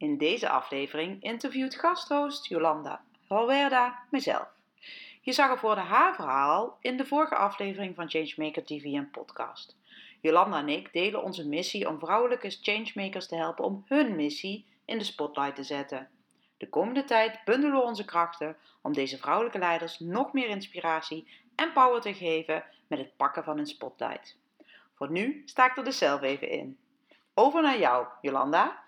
In 0.00 0.18
deze 0.18 0.48
aflevering 0.48 1.22
interviewt 1.22 1.74
gasthost 1.74 2.46
Jolanda 2.46 3.04
Halwerda 3.26 3.98
mezelf. 4.10 4.48
Je 5.20 5.32
zag 5.32 5.50
er 5.50 5.58
voor 5.58 5.74
de 5.74 5.80
haar 5.80 6.14
verhaal 6.14 6.78
in 6.80 6.96
de 6.96 7.06
vorige 7.06 7.34
aflevering 7.34 7.94
van 7.94 8.10
Changemaker 8.10 8.64
TV 8.64 8.84
en 8.84 9.10
podcast. 9.10 9.76
Jolanda 10.20 10.58
en 10.58 10.68
ik 10.68 10.92
delen 10.92 11.22
onze 11.22 11.48
missie 11.48 11.88
om 11.88 11.98
vrouwelijke 11.98 12.50
changemakers 12.50 13.26
te 13.26 13.36
helpen 13.36 13.64
om 13.64 13.84
hun 13.86 14.16
missie 14.16 14.66
in 14.84 14.98
de 14.98 15.04
spotlight 15.04 15.56
te 15.56 15.62
zetten. 15.62 16.08
De 16.56 16.68
komende 16.68 17.04
tijd 17.04 17.40
bundelen 17.44 17.76
we 17.76 17.82
onze 17.82 18.04
krachten 18.04 18.56
om 18.82 18.92
deze 18.92 19.18
vrouwelijke 19.18 19.58
leiders 19.58 19.98
nog 19.98 20.32
meer 20.32 20.48
inspiratie 20.48 21.28
en 21.54 21.72
power 21.72 22.00
te 22.00 22.14
geven 22.14 22.64
met 22.86 22.98
het 22.98 23.16
pakken 23.16 23.44
van 23.44 23.56
hun 23.56 23.66
spotlight. 23.66 24.36
Voor 24.94 25.10
nu 25.10 25.42
sta 25.44 25.70
ik 25.70 25.76
er 25.76 25.84
dus 25.84 25.98
zelf 25.98 26.22
even 26.22 26.48
in. 26.48 26.78
Over 27.34 27.62
naar 27.62 27.78
jou, 27.78 28.06
Jolanda. 28.20 28.82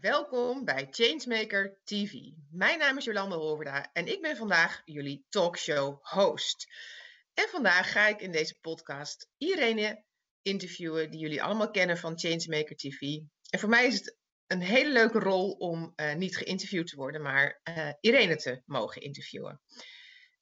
Welkom 0.00 0.64
bij 0.64 0.86
Changemaker 0.90 1.78
TV. 1.84 2.12
Mijn 2.50 2.78
naam 2.78 2.96
is 2.96 3.04
Jolanda 3.04 3.34
Roverda 3.34 3.90
en 3.92 4.06
ik 4.06 4.22
ben 4.22 4.36
vandaag 4.36 4.82
jullie 4.84 5.26
talkshow 5.28 5.98
host. 6.00 6.66
En 7.34 7.48
vandaag 7.48 7.92
ga 7.92 8.08
ik 8.08 8.20
in 8.20 8.32
deze 8.32 8.58
podcast 8.60 9.28
Irene 9.36 10.04
interviewen, 10.42 11.10
die 11.10 11.20
jullie 11.20 11.42
allemaal 11.42 11.70
kennen 11.70 11.98
van 11.98 12.18
Changemaker 12.18 12.76
TV. 12.76 13.00
En 13.50 13.58
voor 13.58 13.68
mij 13.68 13.86
is 13.86 13.94
het 13.94 14.16
een 14.46 14.60
hele 14.60 14.92
leuke 14.92 15.18
rol 15.18 15.50
om 15.50 15.92
uh, 15.96 16.14
niet 16.14 16.36
geïnterviewd 16.36 16.86
te 16.86 16.96
worden, 16.96 17.22
maar 17.22 17.60
uh, 17.68 17.92
Irene 18.00 18.36
te 18.36 18.62
mogen 18.64 19.02
interviewen. 19.02 19.60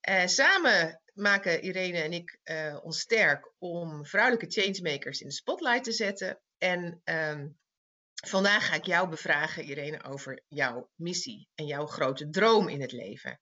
Uh, 0.08 0.26
samen 0.26 1.02
maken 1.14 1.62
Irene 1.62 1.98
en 1.98 2.12
ik 2.12 2.40
ons 2.82 3.00
sterk 3.00 3.52
om 3.58 4.06
vrouwelijke 4.06 4.60
changemakers 4.60 5.20
in 5.20 5.28
de 5.28 5.34
spotlight 5.34 5.84
te 5.84 5.92
zetten. 5.92 6.40
En 6.58 7.00
um, 7.04 7.58
Vandaag 8.24 8.66
ga 8.66 8.74
ik 8.74 8.86
jou 8.86 9.08
bevragen, 9.08 9.64
Irene, 9.64 10.04
over 10.04 10.42
jouw 10.48 10.90
missie 10.94 11.48
en 11.54 11.66
jouw 11.66 11.86
grote 11.86 12.28
droom 12.28 12.68
in 12.68 12.80
het 12.80 12.92
leven. 12.92 13.40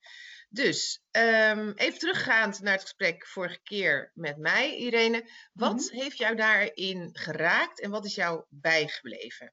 Dus 0.48 1.02
um, 1.10 1.72
even 1.74 1.98
teruggaand 1.98 2.60
naar 2.60 2.72
het 2.72 2.82
gesprek 2.82 3.26
vorige 3.26 3.60
keer 3.62 4.10
met 4.14 4.36
mij, 4.36 4.76
Irene. 4.76 5.30
Wat 5.52 5.72
mm-hmm. 5.72 6.00
heeft 6.00 6.18
jou 6.18 6.36
daarin 6.36 7.10
geraakt 7.12 7.80
en 7.80 7.90
wat 7.90 8.04
is 8.04 8.14
jou 8.14 8.44
bijgebleven? 8.48 9.52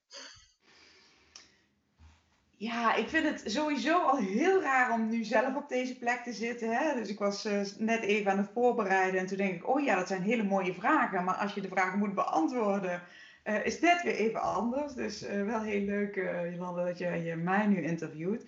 Ja, 2.56 2.94
ik 2.94 3.08
vind 3.08 3.24
het 3.24 3.52
sowieso 3.52 4.02
al 4.02 4.16
heel 4.16 4.62
raar 4.62 4.92
om 4.92 5.08
nu 5.08 5.24
zelf 5.24 5.56
op 5.56 5.68
deze 5.68 5.98
plek 5.98 6.22
te 6.24 6.32
zitten. 6.32 6.76
Hè? 6.76 6.94
Dus 6.94 7.08
ik 7.08 7.18
was 7.18 7.44
uh, 7.44 7.60
net 7.78 8.02
even 8.02 8.30
aan 8.30 8.38
het 8.38 8.50
voorbereiden 8.54 9.20
en 9.20 9.26
toen 9.26 9.36
denk 9.36 9.54
ik, 9.54 9.68
oh 9.68 9.84
ja, 9.84 9.96
dat 9.96 10.08
zijn 10.08 10.22
hele 10.22 10.42
mooie 10.42 10.74
vragen. 10.74 11.24
Maar 11.24 11.34
als 11.34 11.54
je 11.54 11.60
de 11.60 11.68
vragen 11.68 11.98
moet 11.98 12.14
beantwoorden, 12.14 13.02
uh, 13.44 13.66
is 13.66 13.80
net 13.80 14.02
weer 14.02 14.14
even 14.14 14.40
anders. 14.40 14.94
Dus 14.94 15.22
uh, 15.22 15.44
wel 15.44 15.60
heel 15.60 15.84
leuk, 15.84 16.16
uh, 16.16 16.54
Jolanda, 16.54 16.84
dat 16.84 16.98
je 16.98 17.34
mij 17.36 17.66
nu 17.66 17.82
interviewt. 17.82 18.46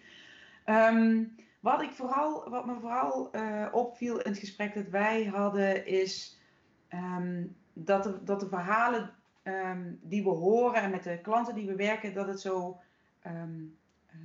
Um, 0.67 1.35
wat, 1.61 1.83
ik 1.83 1.91
vooral, 1.91 2.51
wat 2.51 2.67
me 2.67 2.75
vooral 2.81 3.31
opviel 3.73 4.21
in 4.21 4.31
het 4.31 4.39
gesprek 4.39 4.75
dat 4.75 4.89
wij 4.89 5.25
hadden, 5.25 5.87
is 5.87 6.41
um, 6.93 7.57
dat, 7.73 8.03
de, 8.03 8.25
dat 8.25 8.41
de 8.41 8.49
verhalen 8.49 9.11
um, 9.43 9.99
die 10.03 10.23
we 10.23 10.31
horen 10.31 10.83
en 10.83 10.91
met 10.91 11.03
de 11.03 11.19
klanten 11.19 11.55
die 11.55 11.67
we 11.67 11.75
werken, 11.75 12.15
dat 12.15 12.27
het 12.27 12.41
zo 12.41 12.81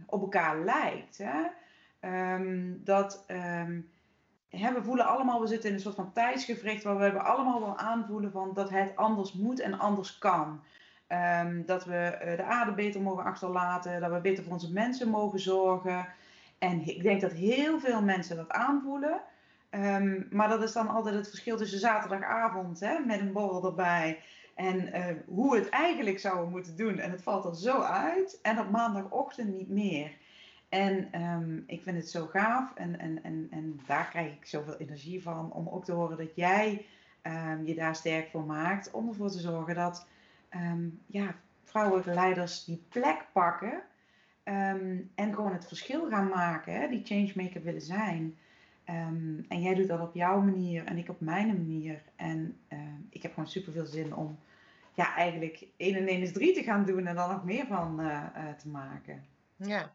op 0.05 0.21
elkaar 0.21 0.59
lijkt. 0.59 1.17
Hè? 1.23 1.41
dat 2.83 3.25
we 4.49 4.83
voelen 4.83 5.05
allemaal, 5.05 5.41
we 5.41 5.47
zitten 5.47 5.69
in 5.69 5.75
een 5.75 5.81
soort 5.81 5.95
van 5.95 6.13
tijdsgevricht 6.13 6.83
waar 6.83 6.97
we 7.13 7.21
allemaal 7.21 7.59
wel 7.59 7.77
aanvoelen 7.77 8.31
van 8.31 8.53
dat 8.53 8.69
het 8.69 8.95
anders 8.95 9.33
moet 9.33 9.59
en 9.59 9.79
anders 9.79 10.17
kan. 10.17 10.61
Um, 11.41 11.65
dat 11.65 11.85
we 11.85 12.19
uh, 12.23 12.37
de 12.37 12.43
aarde 12.43 12.71
beter 12.71 13.01
mogen 13.01 13.23
achterlaten, 13.23 14.01
dat 14.01 14.11
we 14.11 14.19
beter 14.19 14.43
voor 14.43 14.53
onze 14.53 14.71
mensen 14.71 15.09
mogen 15.09 15.39
zorgen. 15.39 16.07
En 16.57 16.87
ik 16.87 17.03
denk 17.03 17.21
dat 17.21 17.31
heel 17.31 17.79
veel 17.79 18.01
mensen 18.01 18.35
dat 18.35 18.51
aanvoelen. 18.51 19.21
Um, 19.71 20.27
maar 20.31 20.49
dat 20.49 20.63
is 20.63 20.71
dan 20.71 20.87
altijd 20.87 21.15
het 21.15 21.29
verschil 21.29 21.57
tussen 21.57 21.79
zaterdagavond 21.79 22.79
hè, 22.79 22.99
met 22.99 23.19
een 23.19 23.31
borrel 23.31 23.65
erbij 23.65 24.19
en 24.55 24.97
uh, 24.97 25.05
hoe 25.27 25.55
het 25.55 25.69
eigenlijk 25.69 26.19
zouden 26.19 26.49
moeten 26.49 26.75
doen. 26.75 26.99
En 26.99 27.11
het 27.11 27.23
valt 27.23 27.45
er 27.45 27.55
zo 27.55 27.81
uit. 27.81 28.39
En 28.41 28.59
op 28.59 28.69
maandagochtend 28.69 29.57
niet 29.57 29.69
meer. 29.69 30.11
En 30.69 31.21
um, 31.21 31.63
ik 31.67 31.81
vind 31.81 31.97
het 31.97 32.09
zo 32.09 32.25
gaaf 32.25 32.75
en, 32.75 32.99
en, 32.99 33.23
en, 33.23 33.47
en 33.51 33.79
daar 33.85 34.09
krijg 34.09 34.33
ik 34.33 34.45
zoveel 34.45 34.77
energie 34.77 35.21
van 35.21 35.51
om 35.51 35.69
ook 35.69 35.85
te 35.85 35.91
horen 35.91 36.17
dat 36.17 36.35
jij 36.35 36.85
um, 37.23 37.65
je 37.65 37.75
daar 37.75 37.95
sterk 37.95 38.29
voor 38.29 38.43
maakt. 38.43 38.91
Om 38.91 39.07
ervoor 39.07 39.31
te 39.31 39.39
zorgen 39.39 39.75
dat 39.75 40.07
um, 40.55 41.01
ja, 41.05 41.35
vrouwelijke 41.63 42.13
leiders 42.13 42.65
die 42.65 42.83
plek 42.89 43.25
pakken 43.33 43.81
en 45.15 45.33
gewoon 45.33 45.53
het 45.53 45.67
verschil 45.67 46.09
gaan 46.09 46.27
maken, 46.27 46.73
hè, 46.73 46.87
die 46.87 47.05
changemaker 47.05 47.61
willen 47.61 47.81
zijn. 47.81 48.37
en 49.47 49.61
jij 49.61 49.73
doet 49.73 49.87
dat 49.87 49.99
op 49.99 50.13
jouw 50.13 50.41
manier 50.41 50.85
en 50.85 50.97
ik 50.97 51.09
op 51.09 51.19
mijn 51.19 51.47
manier. 51.47 52.01
En 52.15 52.57
ik 53.09 53.21
heb 53.21 53.33
gewoon 53.33 53.49
super 53.49 53.73
veel 53.73 53.85
zin 53.85 54.15
om 54.15 54.37
ja, 54.93 55.15
eigenlijk 55.15 55.65
1 55.77 55.95
en 55.95 56.07
1 56.07 56.21
is 56.21 56.33
3 56.33 56.53
te 56.53 56.63
gaan 56.63 56.85
doen 56.85 57.07
en 57.07 57.15
dan 57.15 57.29
nog 57.29 57.43
meer 57.43 57.65
van 57.65 58.01
uh, 58.01 58.25
uh, 58.35 58.49
te 58.57 58.67
maken. 58.67 59.25
Ja. 59.55 59.93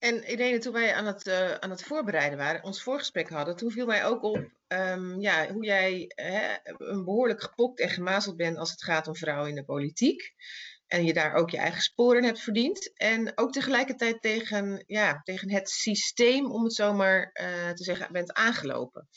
En 0.00 0.30
Irene, 0.30 0.58
toen 0.58 0.72
wij 0.72 0.94
aan 0.94 1.06
het, 1.06 1.26
uh, 1.26 1.54
aan 1.54 1.70
het 1.70 1.82
voorbereiden 1.82 2.38
waren, 2.38 2.64
ons 2.64 2.82
voorgesprek 2.82 3.28
hadden, 3.28 3.56
toen 3.56 3.70
viel 3.70 3.86
mij 3.86 4.04
ook 4.04 4.22
op 4.22 4.50
um, 4.68 5.20
ja, 5.20 5.52
hoe 5.52 5.64
jij 5.64 6.12
hè, 6.14 6.56
een 6.78 7.04
behoorlijk 7.04 7.42
gepokt 7.42 7.80
en 7.80 7.88
gemazeld 7.88 8.36
bent 8.36 8.56
als 8.56 8.70
het 8.70 8.82
gaat 8.82 9.08
om 9.08 9.16
vrouwen 9.16 9.48
in 9.48 9.54
de 9.54 9.64
politiek. 9.64 10.34
En 10.86 11.04
je 11.04 11.12
daar 11.12 11.34
ook 11.34 11.50
je 11.50 11.56
eigen 11.56 11.82
sporen 11.82 12.24
hebt 12.24 12.40
verdiend. 12.40 12.92
En 12.94 13.32
ook 13.34 13.52
tegelijkertijd 13.52 14.22
tegen, 14.22 14.84
ja, 14.86 15.20
tegen 15.22 15.50
het 15.50 15.70
systeem, 15.70 16.52
om 16.52 16.64
het 16.64 16.74
zo 16.74 16.92
maar 16.92 17.30
uh, 17.40 17.70
te 17.70 17.84
zeggen, 17.84 18.12
bent 18.12 18.32
aangelopen. 18.32 19.08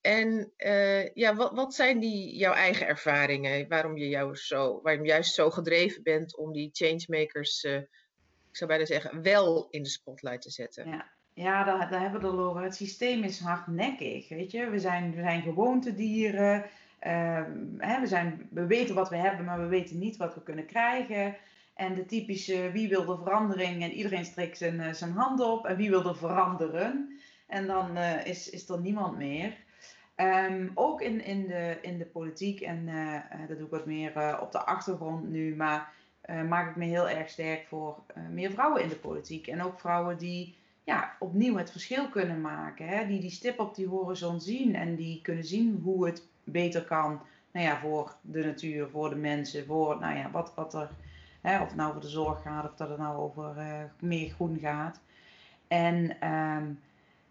En 0.00 0.52
uh, 0.56 1.14
ja, 1.14 1.34
wat, 1.34 1.52
wat 1.52 1.74
zijn 1.74 1.98
die 1.98 2.36
jouw 2.36 2.52
eigen 2.52 2.86
ervaringen? 2.86 3.68
Waarom 3.68 3.96
je 3.96 4.08
jou 4.08 4.36
zo, 4.36 4.80
waarom 4.82 5.04
juist 5.04 5.34
zo 5.34 5.50
gedreven 5.50 6.02
bent 6.02 6.36
om 6.36 6.52
die 6.52 6.70
changemakers 6.72 7.66
zou 8.58 8.70
bijna 8.70 8.86
zeggen, 8.86 9.22
wel 9.22 9.66
in 9.70 9.82
de 9.82 9.88
spotlight 9.88 10.42
te 10.42 10.50
zetten. 10.50 10.88
Ja, 10.88 11.06
ja 11.34 11.64
daar, 11.64 12.00
hebben 12.00 12.20
we 12.20 12.26
het 12.26 12.36
over. 12.36 12.62
Het 12.62 12.74
systeem 12.74 13.22
is 13.22 13.40
hardnekkig, 13.40 14.28
weet 14.28 14.50
je. 14.50 14.70
We 14.70 14.78
zijn, 14.78 15.14
we 15.14 15.20
zijn 15.20 15.42
gewoontedieren. 15.42 16.64
Uh, 17.06 17.42
hè, 17.78 18.00
we, 18.00 18.06
zijn, 18.06 18.48
we 18.50 18.66
weten 18.66 18.94
wat 18.94 19.08
we 19.08 19.16
hebben, 19.16 19.44
maar 19.44 19.60
we 19.60 19.66
weten 19.66 19.98
niet 19.98 20.16
wat 20.16 20.34
we 20.34 20.42
kunnen 20.42 20.66
krijgen. 20.66 21.36
En 21.74 21.94
de 21.94 22.06
typische 22.06 22.70
wie 22.72 22.88
wil 22.88 23.04
de 23.04 23.16
verandering 23.16 23.82
en 23.82 23.92
iedereen 23.92 24.24
strekt 24.24 24.58
zijn, 24.58 24.80
eh, 24.80 24.92
zijn 24.92 25.12
hand 25.12 25.40
op. 25.40 25.66
En 25.66 25.76
wie 25.76 25.90
wil 25.90 26.04
er 26.08 26.16
veranderen? 26.16 27.18
En 27.46 27.66
dan 27.66 27.96
uh, 27.96 28.26
is, 28.26 28.50
is 28.50 28.68
er 28.68 28.80
niemand 28.80 29.16
meer. 29.16 29.56
Um, 30.16 30.70
ook 30.74 31.00
in, 31.00 31.24
in, 31.24 31.46
de, 31.46 31.78
in 31.82 31.98
de 31.98 32.06
politiek, 32.06 32.60
en 32.60 32.88
uh, 32.88 33.48
dat 33.48 33.56
doe 33.56 33.66
ik 33.66 33.72
wat 33.72 33.86
meer 33.86 34.40
op 34.40 34.52
de 34.52 34.64
achtergrond 34.64 35.28
nu, 35.28 35.56
maar 35.56 35.92
uh, 36.30 36.42
maak 36.42 36.70
ik 36.70 36.76
me 36.76 36.84
heel 36.84 37.08
erg 37.08 37.28
sterk 37.28 37.66
voor 37.66 37.96
uh, 38.16 38.22
meer 38.30 38.50
vrouwen 38.50 38.82
in 38.82 38.88
de 38.88 38.96
politiek. 38.96 39.46
En 39.46 39.62
ook 39.62 39.80
vrouwen 39.80 40.18
die 40.18 40.56
ja, 40.84 41.16
opnieuw 41.18 41.56
het 41.56 41.70
verschil 41.70 42.08
kunnen 42.08 42.40
maken. 42.40 42.88
Hè? 42.88 43.06
Die 43.06 43.20
die 43.20 43.30
stip 43.30 43.58
op 43.58 43.74
die 43.74 43.86
horizon 43.86 44.40
zien 44.40 44.74
en 44.74 44.94
die 44.94 45.22
kunnen 45.22 45.44
zien 45.44 45.80
hoe 45.82 46.06
het 46.06 46.22
beter 46.44 46.84
kan. 46.84 47.20
Nou 47.50 47.66
ja, 47.66 47.78
voor 47.80 48.14
de 48.20 48.44
natuur, 48.44 48.88
voor 48.88 49.08
de 49.08 49.16
mensen, 49.16 49.66
voor 49.66 49.98
nou 49.98 50.16
ja, 50.16 50.30
wat, 50.30 50.52
wat 50.54 50.74
er, 50.74 50.90
hè, 51.40 51.60
of 51.60 51.66
het 51.66 51.76
nou 51.76 51.88
over 51.88 52.00
de 52.00 52.08
zorg 52.08 52.42
gaat 52.42 52.70
of 52.70 52.76
dat 52.76 52.88
het 52.88 52.98
nou 52.98 53.16
over 53.16 53.54
uh, 53.56 53.82
meer 54.00 54.30
groen 54.30 54.58
gaat. 54.58 55.00
En 55.68 56.28
um, 56.28 56.80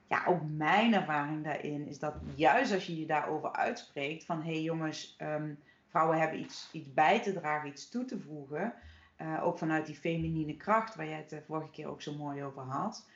ja, 0.07 0.23
ook 0.27 0.41
mijn 0.55 0.93
ervaring 0.93 1.43
daarin 1.43 1.87
is 1.87 1.99
dat 1.99 2.13
juist 2.35 2.73
als 2.73 2.85
je 2.85 2.99
je 2.99 3.05
daarover 3.05 3.51
uitspreekt, 3.51 4.25
van 4.25 4.41
hé 4.41 4.51
hey 4.51 4.61
jongens, 4.61 5.15
um, 5.21 5.59
vrouwen 5.89 6.19
hebben 6.19 6.39
iets, 6.39 6.69
iets 6.71 6.93
bij 6.93 7.21
te 7.21 7.33
dragen, 7.33 7.69
iets 7.69 7.89
toe 7.89 8.05
te 8.05 8.19
voegen. 8.19 8.73
Uh, 9.21 9.43
ook 9.43 9.57
vanuit 9.57 9.85
die 9.85 9.95
feminine 9.95 10.57
kracht, 10.57 10.95
waar 10.95 11.07
jij 11.07 11.17
het 11.17 11.29
de 11.29 11.41
vorige 11.47 11.69
keer 11.69 11.87
ook 11.87 12.01
zo 12.01 12.13
mooi 12.13 12.43
over 12.43 12.61
had. 12.61 13.09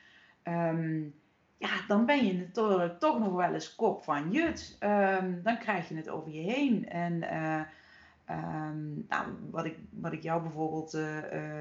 Um, 0.43 1.13
ja, 1.57 1.69
dan 1.87 2.05
ben 2.05 2.25
je 2.25 2.33
natuurlijk 2.33 2.99
toch 2.99 3.19
nog 3.19 3.33
wel 3.33 3.53
eens 3.53 3.75
kop 3.75 4.03
van 4.03 4.31
jut. 4.31 4.77
Um, 4.79 5.41
dan 5.43 5.57
krijg 5.57 5.89
je 5.89 5.95
het 5.95 6.09
over 6.09 6.31
je 6.31 6.41
heen. 6.41 6.89
En 6.89 7.23
uh, 7.23 7.61
Ehm, 8.31 8.93
nou, 9.07 9.25
wat, 9.49 9.65
ik, 9.65 9.77
wat 9.89 10.13
ik 10.13 10.23
jou 10.23 10.41
bijvoorbeeld 10.41 10.97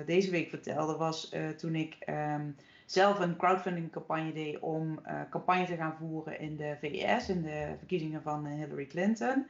deze 0.06 0.30
week 0.30 0.48
vertelde 0.48 0.96
was 0.96 1.34
toen 1.56 1.74
ik 1.74 1.96
ehm, 2.00 2.50
zelf 2.86 3.18
een 3.18 3.36
crowdfunding 3.36 3.90
campagne 3.90 4.32
deed 4.32 4.58
om 4.58 5.00
campagne 5.30 5.66
te 5.66 5.76
gaan 5.76 5.96
voeren 5.98 6.40
in 6.40 6.56
de 6.56 6.76
VS, 6.80 7.28
in 7.28 7.42
de 7.42 7.74
verkiezingen 7.78 8.22
van 8.22 8.46
Hillary 8.46 8.86
Clinton. 8.86 9.46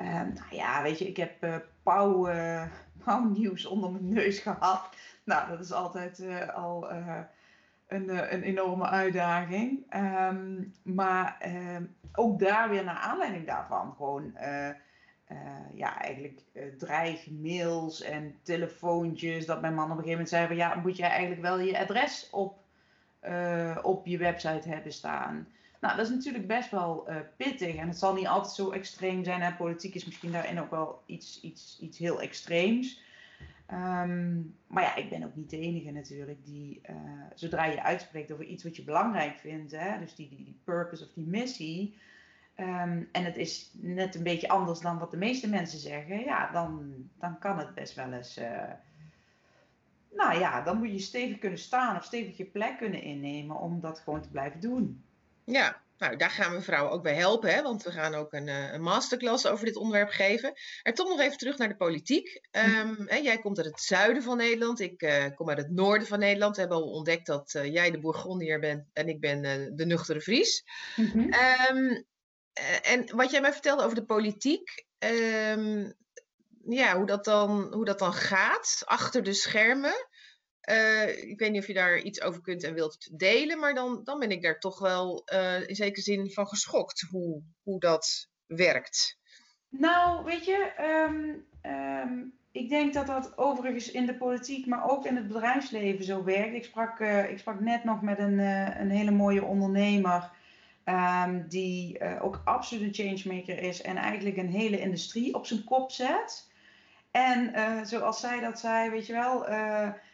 Ehm, 0.00 0.32
nou 0.34 0.46
ja, 0.50 0.82
weet 0.82 0.98
je, 0.98 1.08
ik 1.08 1.16
heb 1.16 1.44
uh, 1.44 1.56
pauw, 1.82 2.28
uh, 2.30 2.62
pauwnieuws 3.04 3.66
onder 3.66 3.92
mijn 3.92 4.08
neus 4.08 4.38
gehad. 4.38 4.88
Nou, 5.24 5.48
dat 5.48 5.60
is 5.60 5.72
altijd 5.72 6.18
uh, 6.18 6.48
al 6.48 6.90
een, 7.86 8.34
een 8.34 8.42
enorme 8.42 8.86
uitdaging. 8.86 9.94
Um, 9.94 10.74
maar 10.82 11.36
um, 11.76 11.94
ook 12.12 12.38
daar 12.38 12.68
weer 12.68 12.84
naar 12.84 12.96
aanleiding 12.96 13.46
daarvan 13.46 13.94
gewoon, 13.96 14.32
ja, 15.74 16.00
eigenlijk 16.00 16.40
dreigmails 16.78 18.02
en 18.02 18.34
telefoontjes. 18.42 19.46
Dat 19.46 19.60
mijn 19.60 19.74
man 19.74 19.90
op 19.90 19.98
een 19.98 20.04
gegeven 20.04 20.24
moment 20.24 20.28
zei 20.28 20.54
ja, 20.54 20.74
moet 20.74 20.96
jij 20.96 21.08
eigenlijk 21.08 21.40
wel 21.40 21.58
je 21.60 21.78
adres 21.78 22.30
op, 22.30 22.58
op 23.82 24.06
je 24.06 24.18
website 24.18 24.68
hebben 24.68 24.92
staan. 24.92 25.48
Nou, 25.80 25.96
dat 25.96 26.06
is 26.06 26.12
natuurlijk 26.12 26.46
best 26.46 26.70
wel 26.70 27.10
uh, 27.10 27.16
pittig 27.36 27.76
en 27.76 27.88
het 27.88 27.98
zal 27.98 28.14
niet 28.14 28.26
altijd 28.26 28.54
zo 28.54 28.70
extreem 28.70 29.24
zijn. 29.24 29.40
Hè? 29.40 29.52
Politiek 29.52 29.94
is 29.94 30.04
misschien 30.04 30.32
daarin 30.32 30.60
ook 30.60 30.70
wel 30.70 31.02
iets, 31.06 31.40
iets, 31.40 31.78
iets 31.80 31.98
heel 31.98 32.20
extreems. 32.20 33.02
Um, 33.72 34.56
maar 34.66 34.82
ja, 34.82 34.96
ik 34.96 35.10
ben 35.10 35.24
ook 35.24 35.34
niet 35.34 35.50
de 35.50 35.58
enige 35.58 35.90
natuurlijk 35.90 36.44
die, 36.44 36.80
uh, 36.90 36.96
zodra 37.34 37.64
je 37.64 37.82
uitspreekt 37.82 38.32
over 38.32 38.44
iets 38.44 38.64
wat 38.64 38.76
je 38.76 38.84
belangrijk 38.84 39.38
vindt, 39.38 39.72
hè, 39.72 39.98
dus 39.98 40.14
die, 40.14 40.28
die, 40.28 40.44
die 40.44 40.60
purpose 40.64 41.04
of 41.04 41.12
die 41.12 41.26
missie, 41.26 41.98
um, 42.56 43.08
en 43.12 43.24
het 43.24 43.36
is 43.36 43.70
net 43.72 44.14
een 44.14 44.22
beetje 44.22 44.48
anders 44.48 44.80
dan 44.80 44.98
wat 44.98 45.10
de 45.10 45.16
meeste 45.16 45.48
mensen 45.48 45.78
zeggen, 45.78 46.20
ja, 46.20 46.52
dan, 46.52 46.94
dan 47.18 47.38
kan 47.38 47.58
het 47.58 47.74
best 47.74 47.94
wel 47.94 48.12
eens. 48.12 48.38
Uh, 48.38 48.70
nou 50.10 50.38
ja, 50.38 50.62
dan 50.62 50.78
moet 50.78 50.90
je 50.90 50.98
stevig 50.98 51.38
kunnen 51.38 51.58
staan 51.58 51.96
of 51.96 52.04
stevig 52.04 52.36
je 52.36 52.44
plek 52.44 52.78
kunnen 52.78 53.02
innemen 53.02 53.56
om 53.56 53.80
dat 53.80 53.98
gewoon 53.98 54.22
te 54.22 54.30
blijven 54.30 54.60
doen. 54.60 55.04
Ja, 55.50 55.82
nou, 55.98 56.16
daar 56.16 56.30
gaan 56.30 56.52
we 56.52 56.62
vrouwen 56.62 56.92
ook 56.92 57.02
bij 57.02 57.14
helpen, 57.14 57.54
hè, 57.54 57.62
want 57.62 57.82
we 57.82 57.90
gaan 57.90 58.14
ook 58.14 58.32
een, 58.32 58.48
eh, 58.48 58.72
een, 58.72 58.82
masterclass 58.82 59.46
over 59.46 59.64
dit 59.64 59.76
onderwerp 59.76 60.10
geven. 60.10 60.52
En 60.82 60.94
toch 60.94 61.08
nog 61.08 61.20
even 61.20 61.38
terug 61.38 61.58
naar 61.58 61.68
de 61.68 61.76
politiek. 61.76 62.40
Um, 62.50 63.04
hè, 63.06 63.16
jij 63.16 63.38
komt 63.38 63.56
uit 63.58 63.66
het 63.66 63.80
zuiden 63.80 64.22
van 64.22 64.36
Nederland, 64.36 64.80
ik 64.80 65.02
uh, 65.02 65.24
kom 65.34 65.48
uit 65.48 65.58
het 65.58 65.70
noorden 65.70 66.06
van 66.06 66.18
Nederland. 66.18 66.54
We 66.54 66.60
hebben 66.60 66.78
al 66.78 66.90
ontdekt 66.90 67.26
dat 67.26 67.54
uh, 67.54 67.72
jij 67.72 67.90
de 67.90 67.98
Bourgondier 67.98 68.60
bent 68.60 68.84
en 68.92 69.08
ik 69.08 69.20
ben 69.20 69.42
de 69.76 69.86
nuchtere 69.86 70.20
Fries. 70.20 70.64
Mm 70.96 71.06
-hmm. 71.06 71.34
um, 71.76 72.06
en 72.82 73.16
wat 73.16 73.30
jij 73.30 73.40
mij 73.40 73.52
vertelde 73.52 73.82
over 73.82 73.96
de 73.96 74.04
politiek, 74.04 74.84
um, 74.98 75.94
ja, 76.64 76.96
hoe 76.96 77.06
dat, 77.06 77.24
dan, 77.24 77.74
hoe 77.74 77.84
dat 77.84 77.98
dan 77.98 78.12
gaat 78.12 78.82
achter 78.84 79.22
de 79.22 79.32
schermen. 79.32 80.08
Uh, 80.68 81.22
ik 81.30 81.38
weet 81.38 81.50
niet 81.50 81.60
of 81.60 81.66
je 81.66 81.74
daar 81.74 81.98
iets 81.98 82.20
over 82.22 82.40
kunt 82.40 82.64
en 82.64 82.74
wilt 82.74 83.18
delen, 83.18 83.58
maar 83.58 83.74
dan, 83.74 84.00
dan 84.04 84.18
ben 84.18 84.30
ik 84.30 84.42
daar 84.42 84.58
toch 84.58 84.78
wel 84.78 85.22
uh, 85.32 85.68
in 85.68 85.74
zekere 85.74 86.00
zin 86.00 86.30
van 86.30 86.46
geschokt 86.46 87.00
hoe, 87.10 87.42
hoe 87.62 87.80
dat 87.80 88.28
werkt. 88.46 89.18
Nou, 89.68 90.24
weet 90.24 90.44
je, 90.44 90.72
um, 90.80 91.46
um, 91.72 92.32
ik 92.52 92.68
denk 92.68 92.94
dat 92.94 93.06
dat 93.06 93.38
overigens 93.38 93.90
in 93.90 94.06
de 94.06 94.16
politiek, 94.16 94.66
maar 94.66 94.90
ook 94.90 95.06
in 95.06 95.16
het 95.16 95.28
bedrijfsleven 95.28 96.04
zo 96.04 96.24
werkt. 96.24 96.54
Ik 96.54 96.64
sprak, 96.64 96.98
uh, 96.98 97.30
ik 97.30 97.38
sprak 97.38 97.60
net 97.60 97.84
nog 97.84 98.02
met 98.02 98.18
een, 98.18 98.38
een 98.38 98.90
hele 98.90 99.10
mooie 99.10 99.44
ondernemer. 99.44 100.30
Um, 100.84 101.48
die 101.48 102.20
ook 102.20 102.42
absoluut 102.44 102.98
een 102.98 103.06
changemaker 103.06 103.62
is 103.62 103.82
en 103.82 103.96
eigenlijk 103.96 104.36
een 104.36 104.50
hele 104.50 104.80
industrie 104.80 105.34
op 105.34 105.46
zijn 105.46 105.64
kop 105.64 105.90
zet. 105.90 106.50
En 107.10 107.52
zoals 107.86 108.20
zij 108.20 108.40
dat 108.40 108.58
zei, 108.58 108.90
weet 108.90 109.06
je 109.06 109.12
wel, 109.12 109.46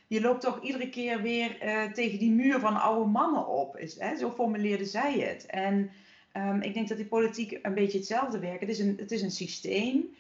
je 0.07 0.21
loopt 0.21 0.41
toch 0.41 0.63
iedere 0.63 0.89
keer 0.89 1.23
weer 1.23 1.65
uh, 1.65 1.93
tegen 1.93 2.19
die 2.19 2.31
muur 2.31 2.61
van 2.61 2.81
oude 2.81 3.11
mannen 3.11 3.47
op. 3.47 3.77
Is, 3.77 3.99
hè? 3.99 4.17
Zo 4.17 4.31
formuleerde 4.31 4.85
zij 4.85 5.19
het. 5.19 5.47
En 5.47 5.91
um, 6.37 6.63
ik 6.63 6.75
denk 6.75 6.89
dat 6.89 6.97
die 6.97 7.07
politiek 7.07 7.59
een 7.63 7.75
beetje 7.75 7.99
hetzelfde 7.99 8.39
werkt. 8.39 8.61
Het 8.61 8.71
is 8.71 8.79
een, 8.79 8.97
het 8.97 9.11
is 9.11 9.23
een 9.23 9.31
systeem. 9.31 10.17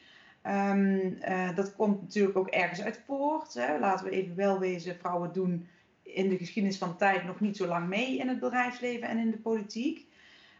Um, 0.46 1.18
uh, 1.28 1.56
dat 1.56 1.76
komt 1.76 2.02
natuurlijk 2.02 2.38
ook 2.38 2.48
ergens 2.48 2.82
uit 2.82 3.02
voort. 3.06 3.54
Hè? 3.54 3.78
Laten 3.78 4.04
we 4.04 4.10
even 4.10 4.36
wel 4.36 4.58
wezen, 4.58 4.96
vrouwen 4.96 5.32
doen 5.32 5.68
in 6.02 6.28
de 6.28 6.36
geschiedenis 6.36 6.78
van 6.78 6.96
tijd 6.96 7.24
nog 7.24 7.40
niet 7.40 7.56
zo 7.56 7.66
lang 7.66 7.88
mee 7.88 8.18
in 8.18 8.28
het 8.28 8.40
bedrijfsleven 8.40 9.08
en 9.08 9.18
in 9.18 9.30
de 9.30 9.38
politiek. 9.38 10.06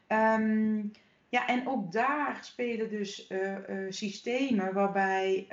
Um, 0.08 0.92
ja, 1.28 1.46
en 1.46 1.68
ook 1.68 1.92
daar 1.92 2.38
spelen 2.42 2.90
dus 2.90 3.30
uh, 3.30 3.56
systemen 3.88 4.74
waarbij, 4.74 5.46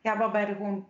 ja, 0.00 0.18
waarbij 0.18 0.48
er 0.48 0.54
gewoon 0.56 0.86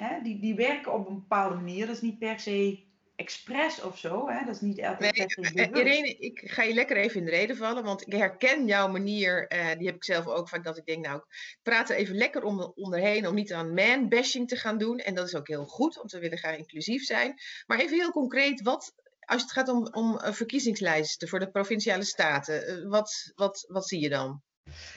hè, 0.00 0.22
die, 0.22 0.40
die 0.40 0.54
werken 0.54 0.94
op 0.94 1.08
een 1.08 1.14
bepaalde 1.14 1.54
manier. 1.54 1.86
Dat 1.86 1.94
is 1.94 2.02
niet 2.02 2.18
per 2.18 2.40
se 2.40 2.86
expres 3.16 3.82
of 3.82 3.98
zo. 3.98 4.28
Hè? 4.28 4.44
Dat 4.44 4.54
is 4.54 4.60
niet 4.60 4.78
elke 4.78 5.02
nee, 5.02 5.12
eh, 5.12 5.80
Irene, 5.80 6.16
ik 6.18 6.40
ga 6.44 6.62
je 6.62 6.74
lekker 6.74 6.96
even 6.96 7.18
in 7.18 7.24
de 7.24 7.30
reden 7.30 7.56
vallen, 7.56 7.84
want 7.84 8.06
ik 8.06 8.12
herken 8.12 8.66
jouw 8.66 8.88
manier, 8.88 9.52
uh, 9.52 9.78
die 9.78 9.86
heb 9.86 9.94
ik 9.94 10.04
zelf 10.04 10.26
ook 10.26 10.48
vaak, 10.48 10.64
dat 10.64 10.76
ik 10.76 10.86
denk, 10.86 11.06
nou, 11.06 11.16
ik 11.16 11.58
praat 11.62 11.90
er 11.90 11.96
even 11.96 12.14
lekker 12.14 12.42
om, 12.42 12.72
onderheen 12.74 13.26
om 13.26 13.34
niet 13.34 13.52
aan 13.52 13.74
man-bashing 13.74 14.48
te 14.48 14.56
gaan 14.56 14.78
doen. 14.78 14.98
En 14.98 15.14
dat 15.14 15.26
is 15.26 15.34
ook 15.34 15.48
heel 15.48 15.66
goed, 15.66 15.94
want 15.94 16.12
we 16.12 16.18
willen 16.18 16.38
graag 16.38 16.56
inclusief 16.56 17.04
zijn. 17.04 17.34
Maar 17.66 17.78
even 17.78 17.98
heel 17.98 18.10
concreet, 18.10 18.62
wat, 18.62 18.94
als 19.20 19.42
het 19.42 19.52
gaat 19.52 19.68
om, 19.68 19.86
om 19.86 20.18
eh, 20.18 20.32
verkiezingslijsten 20.32 21.28
voor 21.28 21.38
de 21.38 21.50
provinciale 21.50 22.04
staten, 22.04 22.88
wat, 22.88 23.32
wat, 23.34 23.64
wat 23.68 23.88
zie 23.88 24.00
je 24.00 24.08
dan? 24.08 24.42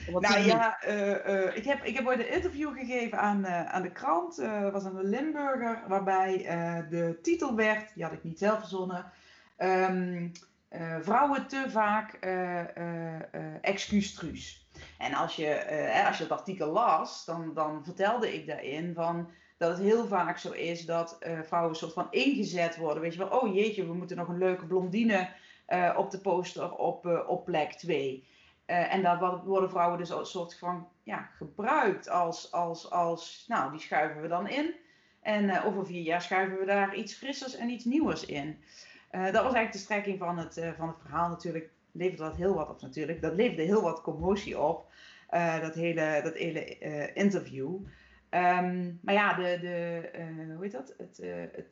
Nou 0.06 0.38
ja, 0.38 0.78
uh, 0.88 1.08
uh, 1.08 1.56
ik, 1.56 1.64
heb, 1.64 1.84
ik 1.84 1.96
heb 1.96 2.06
ooit 2.06 2.18
een 2.18 2.32
interview 2.32 2.78
gegeven 2.78 3.18
aan, 3.18 3.40
uh, 3.40 3.64
aan 3.64 3.82
de 3.82 3.90
krant. 3.90 4.36
Dat 4.36 4.72
was 4.72 4.84
aan 4.84 4.96
de 4.96 5.04
Limburger, 5.04 5.82
waarbij 5.88 6.46
de 6.90 7.18
titel 7.22 7.54
werd, 7.54 7.94
die 7.94 8.02
had 8.02 8.12
ik 8.12 8.24
niet 8.24 8.38
zelf 8.38 8.58
verzonnen. 8.58 9.12
Um, 9.58 10.32
vrouwen 11.00 11.46
te 11.46 11.64
vaak 11.68 12.12
excuustruus. 13.60 14.66
En 14.98 15.14
als 15.14 15.36
je, 15.36 16.04
als 16.06 16.16
je 16.16 16.22
het 16.22 16.32
artikel 16.32 16.72
las, 16.72 17.24
dan, 17.24 17.54
dan 17.54 17.84
vertelde 17.84 18.34
ik 18.34 18.46
daarin 18.46 18.94
van 18.94 19.30
dat 19.56 19.70
het 19.70 19.80
heel 19.80 20.06
vaak 20.06 20.38
zo 20.38 20.50
is 20.50 20.86
dat 20.86 21.18
vrouwen 21.42 21.70
een 21.70 21.76
soort 21.76 21.92
van 21.92 22.06
ingezet 22.10 22.76
worden. 22.76 23.02
Weet 23.02 23.12
je 23.12 23.18
wel, 23.18 23.40
oh 23.40 23.54
jeetje, 23.54 23.86
we 23.86 23.94
moeten 23.94 24.16
nog 24.16 24.28
een 24.28 24.38
leuke 24.38 24.66
blondine 24.66 25.28
op 25.96 26.10
de 26.10 26.18
poster 26.18 26.74
op, 26.74 27.24
op 27.26 27.44
plek 27.44 27.72
2. 27.72 28.24
Uh, 28.72 28.94
en 28.94 29.02
daar 29.02 29.44
worden 29.44 29.70
vrouwen 29.70 29.98
dus 29.98 30.10
een 30.10 30.26
soort 30.26 30.58
van 30.58 30.88
ja, 31.02 31.28
gebruikt 31.36 32.08
als, 32.08 32.52
als, 32.52 32.90
als, 32.90 33.44
nou, 33.48 33.70
die 33.70 33.80
schuiven 33.80 34.22
we 34.22 34.28
dan 34.28 34.48
in. 34.48 34.74
En 35.20 35.44
uh, 35.44 35.66
over 35.66 35.86
vier 35.86 36.02
jaar 36.02 36.22
schuiven 36.22 36.58
we 36.58 36.64
daar 36.64 36.94
iets 36.94 37.14
frissers 37.14 37.56
en 37.56 37.68
iets 37.68 37.84
nieuws 37.84 38.24
in. 38.24 38.62
Uh, 39.12 39.24
dat 39.24 39.32
was 39.32 39.42
eigenlijk 39.42 39.72
de 39.72 39.78
strekking 39.78 40.18
van 40.18 40.38
het, 40.38 40.72
van 40.76 40.88
het 40.88 40.96
verhaal. 41.00 41.28
Natuurlijk 41.28 41.70
leverde 41.90 42.22
dat 42.22 42.36
heel 42.36 42.54
wat 42.54 42.68
op 42.68 42.80
natuurlijk. 42.80 43.22
Dat 43.22 43.34
leverde 43.34 43.62
heel 43.62 43.82
wat 43.82 44.02
commotie 44.02 44.58
op, 44.58 44.86
dat 45.60 45.74
hele, 45.74 46.20
dat 46.22 46.34
hele 46.34 47.12
interview. 47.12 47.74
Um, 48.30 48.98
maar 49.02 49.14
ja, 49.14 49.34
de, 49.34 49.58
de, 49.60 50.52
hoe 50.54 50.62
heet 50.62 50.72
dat? 50.72 50.94
Het, 50.98 51.16
het, 51.52 51.66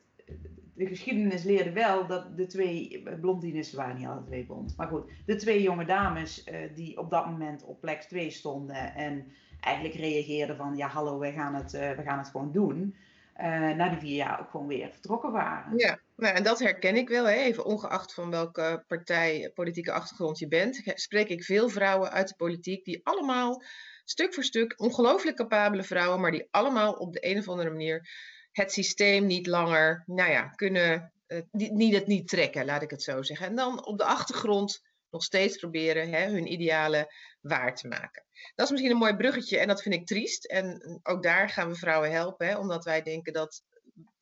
de 0.81 0.87
geschiedenis 0.87 1.43
leerde 1.43 1.71
wel 1.71 2.07
dat 2.07 2.37
de 2.37 2.45
twee 2.45 3.03
blondines 3.19 3.73
waren 3.73 3.95
niet 3.95 4.07
alle 4.07 4.23
twee 4.23 4.45
blond. 4.45 4.73
Maar 4.77 4.87
goed, 4.87 5.11
de 5.25 5.35
twee 5.35 5.61
jonge 5.61 5.85
dames 5.85 6.43
uh, 6.47 6.55
die 6.75 6.97
op 6.97 7.09
dat 7.09 7.25
moment 7.25 7.63
op 7.63 7.81
plek 7.81 8.01
2 8.01 8.29
stonden 8.29 8.95
en 8.95 9.31
eigenlijk 9.59 9.95
reageerden 9.95 10.55
van 10.55 10.75
ja 10.75 10.87
hallo, 10.87 11.19
we 11.19 11.31
gaan 11.31 11.55
het, 11.55 11.73
uh, 11.73 11.91
we 11.91 12.01
gaan 12.01 12.17
het 12.17 12.27
gewoon 12.27 12.51
doen. 12.51 12.95
Uh, 13.37 13.47
na 13.69 13.89
die 13.89 13.99
vier 13.99 14.15
jaar 14.15 14.39
ook 14.39 14.49
gewoon 14.49 14.67
weer 14.67 14.89
vertrokken 14.91 15.31
waren. 15.31 15.77
Ja, 15.77 15.99
nou, 16.15 16.35
en 16.35 16.43
dat 16.43 16.59
herken 16.59 16.95
ik 16.95 17.09
wel. 17.09 17.27
Even 17.27 17.65
ongeacht 17.65 18.13
van 18.13 18.29
welke 18.29 18.83
partij, 18.87 19.51
politieke 19.53 19.91
achtergrond 19.91 20.39
je 20.39 20.47
bent, 20.47 20.81
spreek 20.85 21.29
ik 21.29 21.43
veel 21.43 21.69
vrouwen 21.69 22.11
uit 22.11 22.27
de 22.27 22.35
politiek 22.35 22.85
die 22.85 23.01
allemaal 23.03 23.63
stuk 24.03 24.33
voor 24.33 24.43
stuk 24.43 24.73
ongelooflijk 24.77 25.37
capabele 25.37 25.83
vrouwen, 25.83 26.21
maar 26.21 26.31
die 26.31 26.47
allemaal 26.51 26.93
op 26.93 27.13
de 27.13 27.25
een 27.25 27.37
of 27.37 27.47
andere 27.47 27.69
manier 27.69 28.09
het 28.51 28.71
systeem 28.71 29.25
niet 29.25 29.47
langer, 29.47 30.03
nou 30.05 30.31
ja, 30.31 30.47
kunnen, 30.47 31.13
uh, 31.27 31.41
niet, 31.51 31.93
het 31.93 32.07
niet 32.07 32.27
trekken, 32.27 32.65
laat 32.65 32.81
ik 32.81 32.89
het 32.89 33.03
zo 33.03 33.21
zeggen. 33.21 33.47
En 33.47 33.55
dan 33.55 33.85
op 33.85 33.97
de 33.97 34.03
achtergrond 34.03 34.81
nog 35.09 35.23
steeds 35.23 35.57
proberen 35.57 36.09
hè, 36.09 36.25
hun 36.29 36.51
idealen 36.51 37.07
waar 37.41 37.75
te 37.75 37.87
maken. 37.87 38.25
Dat 38.55 38.65
is 38.65 38.71
misschien 38.71 38.91
een 38.91 38.97
mooi 38.97 39.15
bruggetje 39.15 39.57
en 39.57 39.67
dat 39.67 39.81
vind 39.81 39.95
ik 39.95 40.05
triest. 40.05 40.45
En 40.45 40.99
ook 41.03 41.23
daar 41.23 41.49
gaan 41.49 41.69
we 41.69 41.75
vrouwen 41.75 42.11
helpen, 42.11 42.47
hè, 42.47 42.57
omdat 42.57 42.83
wij 42.83 43.01
denken 43.01 43.33
dat 43.33 43.63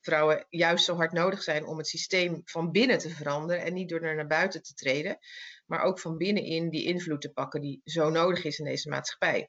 vrouwen 0.01 0.45
juist 0.49 0.85
zo 0.85 0.95
hard 0.95 1.11
nodig 1.11 1.43
zijn 1.43 1.65
om 1.65 1.77
het 1.77 1.87
systeem 1.87 2.41
van 2.45 2.71
binnen 2.71 2.97
te 2.97 3.09
veranderen 3.09 3.63
en 3.63 3.73
niet 3.73 3.89
door 3.89 4.01
naar 4.01 4.27
buiten 4.27 4.63
te 4.63 4.73
treden, 4.73 5.17
maar 5.65 5.81
ook 5.81 5.99
van 5.99 6.17
binnenin 6.17 6.69
die 6.69 6.83
invloed 6.83 7.21
te 7.21 7.31
pakken 7.31 7.61
die 7.61 7.81
zo 7.83 8.09
nodig 8.09 8.43
is 8.43 8.59
in 8.59 8.65
deze 8.65 8.89
maatschappij. 8.89 9.47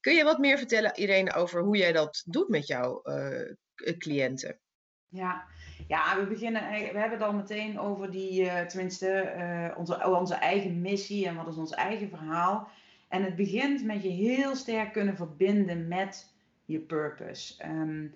Kun 0.00 0.14
je 0.14 0.24
wat 0.24 0.38
meer 0.38 0.58
vertellen, 0.58 0.94
Irene, 0.94 1.34
over 1.34 1.62
hoe 1.62 1.76
jij 1.76 1.92
dat 1.92 2.22
doet 2.26 2.48
met 2.48 2.66
jouw 2.66 3.00
uh, 3.04 3.40
eh, 3.40 3.56
cliënten. 3.98 4.58
Ja. 5.08 5.44
ja, 5.88 6.18
we 6.18 6.26
beginnen 6.26 6.62
we 6.70 6.98
hebben 6.98 7.18
het 7.18 7.22
al 7.22 7.32
meteen 7.32 7.78
over 7.78 8.10
die, 8.10 8.42
uh, 8.42 8.60
tenminste, 8.60 9.34
uh, 9.36 9.78
onze, 9.78 10.06
onze 10.06 10.34
eigen 10.34 10.80
missie 10.80 11.26
en 11.26 11.34
wat 11.36 11.48
is 11.48 11.56
ons 11.56 11.72
eigen 11.72 12.08
verhaal. 12.08 12.68
En 13.08 13.24
het 13.24 13.36
begint 13.36 13.84
met 13.84 14.02
je 14.02 14.08
heel 14.08 14.56
sterk 14.56 14.92
kunnen 14.92 15.16
verbinden 15.16 15.88
met 15.88 16.32
je 16.64 16.78
purpose. 16.78 17.64
Um, 17.64 18.14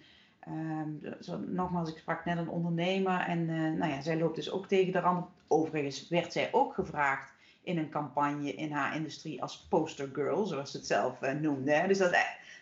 zo, 1.21 1.39
nogmaals, 1.39 1.91
ik 1.91 1.99
sprak 1.99 2.25
net 2.25 2.39
een 2.39 2.49
ondernemer 2.49 3.21
en 3.21 3.47
nou 3.77 3.93
ja, 3.93 4.01
zij 4.01 4.19
loopt 4.19 4.37
dus 4.37 4.51
ook 4.51 4.67
tegen 4.67 4.93
de 4.93 4.99
rand. 4.99 5.27
Overigens 5.47 6.09
werd 6.09 6.33
zij 6.33 6.49
ook 6.53 6.75
gevraagd 6.75 7.33
in 7.63 7.79
een 7.79 7.91
campagne 7.91 8.55
in 8.55 8.73
haar 8.73 8.97
industrie 8.97 9.43
als 9.43 9.67
poster 9.69 10.09
girl, 10.13 10.47
zoals 10.47 10.71
ze 10.71 10.77
het 10.77 10.87
zelf 10.87 11.21
noemde. 11.41 11.85
Dus 11.87 11.99
dat, 11.99 12.11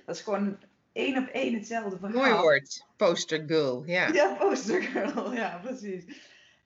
dat 0.06 0.16
is 0.16 0.22
gewoon 0.22 0.56
één 0.92 1.18
op 1.18 1.26
één 1.26 1.54
hetzelfde 1.54 1.98
verhaal. 1.98 2.28
Mooi 2.28 2.40
woord, 2.40 2.86
poster 2.96 3.44
girl, 3.46 3.82
ja. 3.86 4.08
Ja, 4.12 4.34
poster 4.34 4.82
girl, 4.82 5.34
ja, 5.34 5.60
precies. 5.62 6.04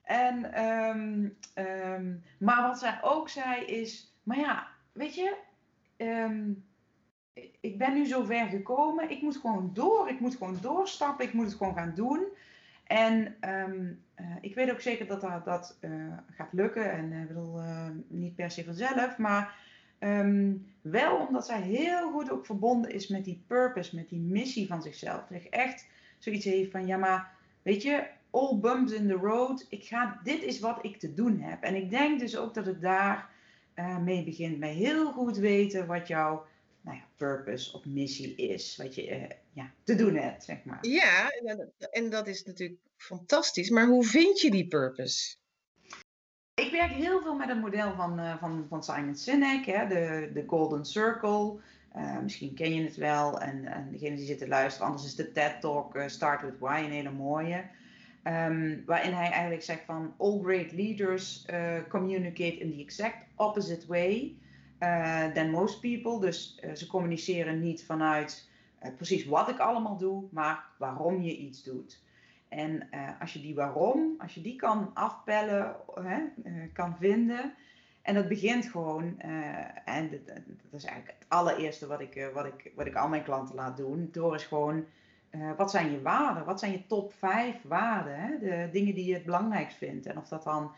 En, 0.01 0.63
um, 0.65 1.37
um, 1.55 2.23
maar 2.39 2.61
wat 2.67 2.79
zij 2.79 2.99
ook 3.01 3.29
zei 3.29 3.65
is, 3.65 4.15
maar 4.23 4.37
ja, 4.37 4.67
weet 4.91 5.15
je, 5.15 5.35
um, 5.97 6.65
ik 7.59 7.77
ben 7.77 7.93
nu 7.93 8.05
zo 8.05 8.23
ver 8.23 8.47
gekomen, 8.47 9.09
ik 9.09 9.21
moet 9.21 9.37
gewoon 9.37 9.69
door, 9.73 10.09
ik 10.09 10.19
moet 10.19 10.35
gewoon 10.35 10.57
doorstappen, 10.61 11.25
ik 11.25 11.33
moet 11.33 11.45
het 11.45 11.55
gewoon 11.55 11.75
gaan 11.75 11.93
doen. 11.95 12.25
En 12.83 13.35
uh, 13.41 14.35
ik 14.41 14.55
weet 14.55 14.71
ook 14.71 14.81
zeker 14.81 15.07
dat 15.07 15.21
dat, 15.21 15.45
dat 15.45 15.77
uh, 15.81 16.17
gaat 16.31 16.53
lukken. 16.53 16.91
En 16.91 17.11
ik 17.11 17.21
uh, 17.21 17.27
bedoel, 17.27 17.61
niet 18.07 18.35
per 18.35 18.51
se 18.51 18.63
vanzelf, 18.63 19.17
maar 19.17 19.55
um, 19.99 20.65
wel 20.81 21.17
omdat 21.27 21.45
zij 21.45 21.61
heel 21.61 22.11
goed 22.11 22.31
ook 22.31 22.45
verbonden 22.45 22.91
is 22.91 23.07
met 23.07 23.25
die 23.25 23.43
purpose, 23.47 23.95
met 23.95 24.09
die 24.09 24.19
missie 24.19 24.67
van 24.67 24.81
zichzelf. 24.81 25.27
Dat 25.29 25.41
echt 25.49 25.87
zoiets 26.19 26.45
heeft 26.45 26.71
van, 26.71 26.87
ja 26.87 26.97
maar, 26.97 27.31
weet 27.61 27.81
je, 27.81 28.07
all 28.29 28.59
bumps 28.59 28.91
in 28.91 29.07
the 29.07 29.13
road. 29.13 29.65
Ik 29.69 29.83
ga, 29.83 30.19
dit 30.23 30.43
is 30.43 30.59
wat 30.59 30.79
ik 30.81 30.97
te 30.97 31.13
doen 31.13 31.39
heb. 31.39 31.63
En 31.63 31.75
ik 31.75 31.89
denk 31.89 32.19
dus 32.19 32.37
ook 32.37 32.53
dat 32.53 32.65
het 32.65 32.81
daar 32.81 33.29
mee 34.03 34.23
begint. 34.23 34.59
Met 34.59 34.69
heel 34.69 35.11
goed 35.11 35.37
weten 35.37 35.87
wat 35.87 36.07
jouw 36.07 36.45
nou 36.81 36.97
ja, 36.97 37.03
purpose 37.15 37.73
of 37.73 37.85
missie 37.85 38.35
is. 38.35 38.75
Wat 38.77 38.95
je 38.95 39.27
ja, 39.53 39.71
te 39.83 39.95
doen 39.95 40.15
hebt, 40.15 40.43
zeg 40.43 40.63
maar. 40.63 40.77
Ja, 40.81 41.29
en 41.91 42.09
dat 42.09 42.27
is 42.27 42.43
natuurlijk 42.43 42.79
fantastisch. 42.97 43.69
Maar 43.69 43.87
hoe 43.87 44.03
vind 44.03 44.41
je 44.41 44.51
die 44.51 44.67
purpose? 44.67 45.35
Ik 46.75 46.81
werk 46.81 46.93
heel 46.93 47.21
veel 47.21 47.35
met 47.35 47.47
het 47.47 47.61
model 47.61 47.93
van, 47.93 48.19
uh, 48.19 48.37
van, 48.37 48.65
van 48.69 48.83
Simon 48.83 49.15
Sinek, 49.15 49.65
hè, 49.65 49.87
de, 49.87 50.29
de 50.33 50.43
Golden 50.47 50.85
Circle. 50.85 51.57
Uh, 51.95 52.19
misschien 52.19 52.53
ken 52.53 52.73
je 52.73 52.83
het 52.83 52.95
wel. 52.95 53.41
En, 53.41 53.65
en 53.65 53.87
degene 53.91 54.15
die 54.15 54.25
zitten 54.25 54.47
luisteren, 54.47 54.87
anders 54.87 55.05
is 55.05 55.15
de 55.15 55.31
TED 55.31 55.61
Talk 55.61 55.95
uh, 55.95 56.07
Start 56.07 56.41
With 56.41 56.59
Why 56.59 56.81
een 56.85 56.91
hele 56.91 57.11
mooie. 57.11 57.63
Um, 58.23 58.83
waarin 58.85 59.13
hij 59.13 59.29
eigenlijk 59.29 59.63
zegt 59.63 59.83
van 59.85 60.13
all 60.17 60.39
great 60.43 60.71
leaders 60.71 61.45
communicate 61.89 62.57
in 62.57 62.71
the 62.71 62.81
exact 62.81 63.25
opposite 63.35 63.87
way 63.87 64.35
than 65.33 65.49
most 65.49 65.79
people. 65.79 66.19
Dus 66.19 66.61
ze 66.73 66.87
communiceren 66.87 67.59
niet 67.59 67.85
vanuit 67.85 68.49
precies 68.95 69.25
wat 69.25 69.49
ik 69.49 69.59
allemaal 69.59 69.97
doe, 69.97 70.23
maar 70.31 70.65
waarom 70.77 71.21
je 71.21 71.37
iets 71.37 71.63
doet. 71.63 72.03
En 72.55 72.87
uh, 72.91 73.21
als 73.21 73.33
je 73.33 73.41
die 73.41 73.55
waarom, 73.55 74.15
als 74.17 74.33
je 74.33 74.41
die 74.41 74.55
kan 74.55 74.91
afpellen, 74.93 75.75
hè, 75.93 76.19
uh, 76.43 76.63
kan 76.73 76.97
vinden. 76.97 77.53
En 78.01 78.13
dat 78.13 78.27
begint 78.27 78.65
gewoon, 78.65 79.15
uh, 79.25 79.87
en 79.89 80.09
dat, 80.09 80.25
dat, 80.25 80.81
is 80.81 80.83
eigenlijk 80.83 81.17
het 81.19 81.29
allereerste 81.29 81.87
wat 81.87 81.99
ik, 81.99 82.29
wat, 82.33 82.45
ik, 82.45 82.71
wat 82.75 82.85
ik 82.85 82.95
al 82.95 83.07
mijn 83.07 83.23
klanten 83.23 83.55
laat 83.55 83.77
doen. 83.77 84.09
Door 84.11 84.35
is 84.35 84.43
gewoon, 84.43 84.85
wat 85.57 85.71
zijn 85.71 85.91
je 85.91 86.01
waarden? 86.01 86.45
Wat 86.45 86.59
zijn 86.59 86.71
je 86.71 86.85
top 86.85 87.13
5 87.13 87.61
waarden? 87.63 88.19
Hè? 88.19 88.39
De 88.39 88.69
dingen 88.71 88.95
die 88.95 89.05
je 89.05 89.13
het 89.13 89.25
belangrijkst 89.25 89.77
vindt. 89.77 90.05
En 90.05 90.17
of 90.17 90.27
dat 90.27 90.43
dan 90.43 90.71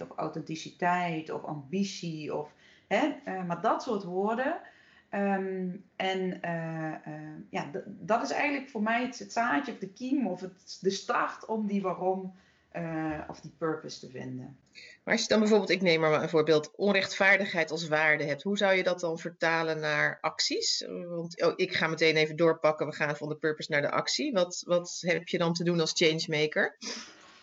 of 0.00 0.16
authenticiteit 0.16 1.30
of 1.30 1.44
ambitie 1.44 2.34
of, 2.34 2.54
hè? 2.88 3.14
maar 3.46 3.60
dat 3.60 3.82
soort 3.82 4.04
woorden 4.04 4.60
Um, 5.10 5.84
en 5.96 6.40
uh, 6.44 7.12
uh, 7.14 7.38
ja, 7.50 7.70
dat 7.86 8.22
is 8.22 8.30
eigenlijk 8.30 8.70
voor 8.70 8.82
mij 8.82 9.02
het, 9.02 9.18
het, 9.18 9.32
zaadje 9.32 9.72
of 9.72 9.78
de 9.78 9.88
kiem 9.88 10.26
of 10.26 10.40
het, 10.40 10.78
de 10.80 10.90
start 10.90 11.46
om 11.46 11.66
die 11.66 11.82
waarom 11.82 12.34
uh, 12.76 13.20
of 13.28 13.40
die 13.40 13.52
purpose 13.58 14.00
te 14.00 14.10
vinden. 14.10 14.56
Maar 15.04 15.14
als 15.14 15.22
je 15.22 15.28
dan 15.28 15.38
bijvoorbeeld, 15.38 15.70
ik 15.70 15.82
neem 15.82 16.00
maar 16.00 16.22
een 16.22 16.28
voorbeeld, 16.28 16.72
onrechtvaardigheid 16.76 17.70
als 17.70 17.88
waarde 17.88 18.24
hebt, 18.24 18.42
hoe 18.42 18.56
zou 18.56 18.74
je 18.74 18.82
dat 18.82 19.00
dan 19.00 19.18
vertalen 19.18 19.80
naar 19.80 20.18
acties? 20.20 20.86
Want 21.08 21.42
oh, 21.42 21.52
ik 21.56 21.74
ga 21.74 21.86
meteen 21.86 22.16
even 22.16 22.36
doorpakken, 22.36 22.86
we 22.86 22.92
gaan 22.92 23.16
van 23.16 23.28
de 23.28 23.36
purpose 23.36 23.70
naar 23.70 23.82
de 23.82 23.90
actie. 23.90 24.32
Wat, 24.32 24.62
wat 24.66 24.98
heb 25.00 25.28
je 25.28 25.38
dan 25.38 25.52
te 25.52 25.64
doen 25.64 25.80
als 25.80 25.92
changemaker? 25.94 26.76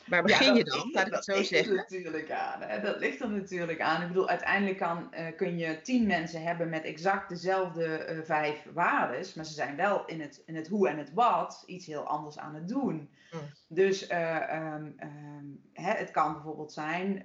Waar 0.06 0.24
begin 0.24 0.48
ja, 0.48 0.54
je 0.54 0.64
dan? 0.64 0.90
Laat 0.92 1.08
ik 1.08 1.14
het 1.14 1.24
zo 1.24 1.44
zeggen. 1.44 1.76
Dat 1.76 1.90
ligt 1.90 2.06
er 2.06 2.12
natuurlijk 2.12 2.32
aan. 2.32 2.82
Dat 2.82 3.00
ligt 3.00 3.22
er 3.22 3.30
natuurlijk 3.30 3.82
aan. 3.82 4.02
Ik 4.02 4.08
bedoel, 4.08 4.30
uiteindelijk 4.30 4.78
kan, 4.78 5.14
uh, 5.14 5.26
kun 5.36 5.58
je 5.58 5.82
tien 5.82 6.08
mensen 6.08 6.44
hebben 6.44 6.70
met 6.70 6.84
exact 6.84 7.30
dezelfde 7.30 8.08
uh, 8.10 8.24
vijf 8.24 8.66
waarden, 8.74 9.26
maar 9.36 9.46
ze 9.46 9.54
zijn 9.54 9.76
wel 9.76 10.06
in 10.06 10.22
het, 10.22 10.42
in 10.46 10.56
het 10.56 10.68
hoe 10.68 10.90
en 10.90 10.98
het 10.98 11.14
wat 11.14 11.64
iets 11.66 11.86
heel 11.86 12.04
anders 12.04 12.38
aan 12.38 12.56
het 12.56 12.68
doen. 12.68 13.10
Mm. 13.32 13.40
Dus 13.68 14.10
uh, 14.10 14.74
um, 14.76 14.96
um, 15.04 15.62
hè, 15.74 15.92
het 15.92 16.12
kan 16.12 16.34
bijvoorbeeld 16.34 16.74
zijn. 16.74 17.18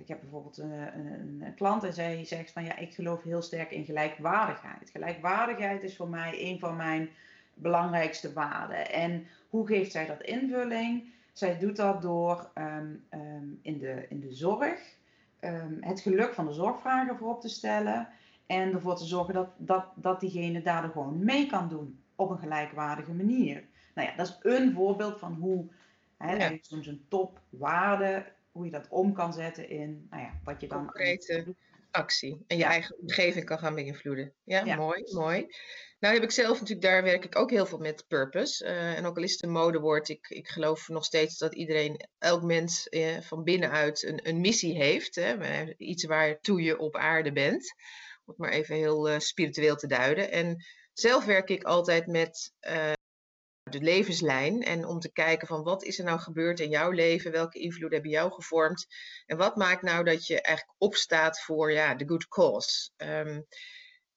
ik 0.00 0.08
heb 0.08 0.20
bijvoorbeeld 0.20 0.58
een, 0.58 0.70
een, 0.70 1.42
een, 1.42 1.54
klant 1.54 1.84
en 1.84 1.92
zij 1.92 2.24
zegt 2.24 2.52
van 2.52 2.64
ja, 2.64 2.76
ik 2.76 2.94
geloof 2.94 3.22
heel 3.22 3.42
sterk 3.42 3.70
in 3.70 3.84
gelijkwaardigheid. 3.84 4.90
Gelijkwaardigheid 4.90 5.82
is 5.82 5.96
voor 5.96 6.08
mij 6.08 6.36
een 6.38 6.58
van 6.58 6.76
mijn 6.76 7.10
belangrijkste 7.54 8.32
waarden. 8.32 8.92
En 8.92 9.26
hoe 9.48 9.66
geeft 9.66 9.92
zij 9.92 10.06
dat 10.06 10.22
invulling? 10.22 11.14
Zij 11.36 11.58
doet 11.58 11.76
dat 11.76 12.02
door 12.02 12.50
um, 12.54 13.04
um, 13.10 13.58
in, 13.62 13.78
de, 13.78 14.06
in 14.08 14.20
de 14.20 14.32
zorg 14.32 14.96
um, 15.40 15.76
het 15.80 16.00
geluk 16.00 16.34
van 16.34 16.46
de 16.46 16.52
zorgvrager 16.52 17.16
voorop 17.16 17.40
te 17.40 17.48
stellen 17.48 18.08
en 18.46 18.72
ervoor 18.72 18.96
te 18.96 19.04
zorgen 19.04 19.34
dat, 19.34 19.48
dat, 19.56 19.86
dat 19.94 20.20
diegene 20.20 20.62
daardoor 20.62 20.90
gewoon 20.90 21.24
mee 21.24 21.46
kan 21.46 21.68
doen 21.68 21.98
op 22.14 22.30
een 22.30 22.38
gelijkwaardige 22.38 23.12
manier. 23.12 23.64
Nou 23.94 24.08
ja, 24.08 24.16
dat 24.16 24.26
is 24.26 24.38
een 24.42 24.72
voorbeeld 24.72 25.18
van 25.18 25.34
hoe 25.34 25.66
hè, 26.16 26.34
ja. 26.36 26.58
soms 26.60 26.86
een 26.86 27.04
topwaarde, 27.08 28.26
hoe 28.52 28.64
je 28.64 28.70
dat 28.70 28.88
om 28.88 29.12
kan 29.12 29.32
zetten 29.32 29.68
in 29.68 30.06
nou 30.10 30.22
ja, 30.22 30.30
wat 30.44 30.60
je 30.60 30.68
dan. 30.68 30.78
Concrete 30.78 31.54
actie 31.96 32.44
en 32.46 32.56
je 32.56 32.64
eigen 32.64 32.98
omgeving 33.00 33.44
kan 33.44 33.58
gaan 33.58 33.74
beïnvloeden. 33.74 34.34
Ja, 34.44 34.64
ja, 34.64 34.76
mooi, 34.76 35.02
mooi. 35.12 35.46
Nou 35.98 36.14
heb 36.14 36.22
ik 36.22 36.30
zelf 36.30 36.60
natuurlijk, 36.60 36.86
daar 36.86 37.02
werk 37.02 37.24
ik 37.24 37.38
ook 37.38 37.50
heel 37.50 37.66
veel 37.66 37.78
met 37.78 38.04
purpose. 38.08 38.64
Uh, 38.64 38.96
en 38.96 39.06
ook 39.06 39.16
al 39.16 39.22
is 39.22 39.32
het 39.32 39.42
een 39.42 39.50
modewoord, 39.50 40.08
ik, 40.08 40.28
ik 40.28 40.48
geloof 40.48 40.88
nog 40.88 41.04
steeds 41.04 41.38
dat 41.38 41.54
iedereen, 41.54 42.08
elk 42.18 42.42
mens 42.42 42.86
uh, 42.90 43.20
van 43.20 43.44
binnenuit 43.44 44.02
een, 44.02 44.28
een 44.28 44.40
missie 44.40 44.76
heeft. 44.76 45.14
Hè? 45.14 45.64
Iets 45.76 46.04
waartoe 46.04 46.62
je 46.62 46.78
op 46.78 46.96
aarde 46.96 47.32
bent. 47.32 47.74
Om 48.24 48.32
het 48.32 48.38
maar 48.38 48.50
even 48.50 48.76
heel 48.76 49.10
uh, 49.10 49.18
spiritueel 49.18 49.76
te 49.76 49.86
duiden. 49.86 50.30
En 50.30 50.64
zelf 50.92 51.24
werk 51.24 51.48
ik 51.48 51.62
altijd 51.62 52.06
met 52.06 52.52
de 53.70 53.80
levenslijn. 53.80 54.62
En 54.62 54.86
om 54.86 55.00
te 55.00 55.12
kijken 55.12 55.46
van 55.46 55.62
wat 55.62 55.84
is 55.84 55.98
er 55.98 56.04
nou 56.04 56.18
gebeurd 56.18 56.60
in 56.60 56.68
jouw 56.68 56.90
leven? 56.90 57.32
Welke 57.32 57.58
invloeden 57.58 57.92
hebben 57.92 58.10
jou 58.10 58.32
gevormd? 58.32 58.86
En 59.26 59.36
wat 59.36 59.56
maakt 59.56 59.82
nou 59.82 60.04
dat 60.04 60.26
je 60.26 60.40
eigenlijk 60.40 60.76
opstaat 60.78 61.40
voor 61.40 61.72
ja, 61.72 61.94
de 61.94 62.08
good 62.08 62.28
cause? 62.28 62.90
Um, 62.96 63.46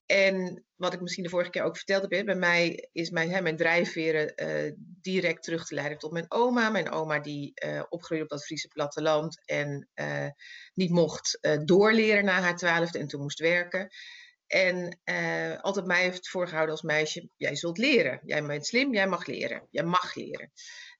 en 0.05 0.65
wat 0.75 0.93
ik 0.93 1.01
misschien 1.01 1.23
de 1.23 1.29
vorige 1.29 1.49
keer 1.49 1.63
ook 1.63 1.75
verteld 1.75 2.11
heb, 2.11 2.25
bij 2.25 2.35
mij 2.35 2.89
is 2.91 3.09
mijn, 3.09 3.31
hè, 3.31 3.41
mijn 3.41 3.57
drijfveren 3.57 4.33
uh, 4.35 4.71
direct 5.01 5.43
terug 5.43 5.65
te 5.65 5.75
leiden 5.75 5.97
tot 5.97 6.11
mijn 6.11 6.31
oma. 6.31 6.69
Mijn 6.69 6.91
oma 6.91 7.19
die 7.19 7.51
uh, 7.65 7.83
opgroeide 7.89 8.25
op 8.25 8.29
dat 8.29 8.45
Friese 8.45 8.67
platteland 8.67 9.41
en 9.45 9.89
uh, 9.95 10.27
niet 10.73 10.91
mocht 10.91 11.39
doorleren 11.65 12.25
na 12.25 12.41
haar 12.41 12.55
twaalfde 12.55 12.99
en 12.99 13.07
toen 13.07 13.21
moest 13.21 13.39
werken. 13.39 13.89
En 14.49 14.99
altijd 15.61 15.85
mij 15.85 16.01
heeft 16.01 16.29
voorgehouden 16.29 16.71
als 16.75 16.83
meisje, 16.83 17.29
jij 17.35 17.55
zult 17.55 17.77
leren. 17.77 18.21
Jij 18.23 18.43
bent 18.43 18.65
slim, 18.65 18.93
jij 18.93 19.07
mag 19.07 19.25
leren. 19.25 19.67
Jij 19.69 19.83
mag 19.83 20.15
leren. 20.15 20.51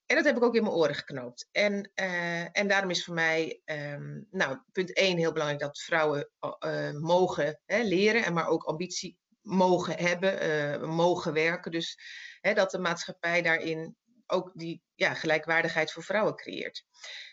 En 0.10 0.16
dat 0.16 0.26
heb 0.26 0.36
ik 0.36 0.44
ook 0.44 0.56
in 0.56 0.64
mijn 0.64 0.76
oren 0.76 0.96
geknoopt. 0.96 1.48
En, 1.52 1.92
uh, 1.96 2.58
en 2.58 2.68
daarom 2.68 2.90
is 2.90 3.06
voor 3.06 3.14
mij, 3.14 3.62
um, 3.66 4.28
nou, 4.32 4.60
punt 4.72 4.94
1 4.94 5.18
heel 5.18 5.32
belangrijk 5.32 5.62
dat 5.62 5.82
vrouwen 5.82 6.30
uh, 6.66 6.92
mogen 6.92 7.62
hè, 7.66 7.82
leren, 7.82 8.24
en 8.24 8.34
maar 8.34 8.48
ook 8.48 8.64
ambitie 8.64 9.18
mogen 9.42 9.98
hebben, 9.98 10.48
uh, 10.82 10.90
mogen 10.90 11.34
werken. 11.34 11.72
Dus 11.72 12.00
hè, 12.42 12.54
dat 12.54 12.72
de 12.72 12.80
maatschappij 12.80 13.42
daarin 13.42 13.96
ook 14.28 14.52
die 14.54 14.84
ja, 14.96 15.14
gelijkwaardigheid 15.14 15.92
voor 15.92 16.04
vrouwen 16.04 16.36
creëert. 16.36 16.86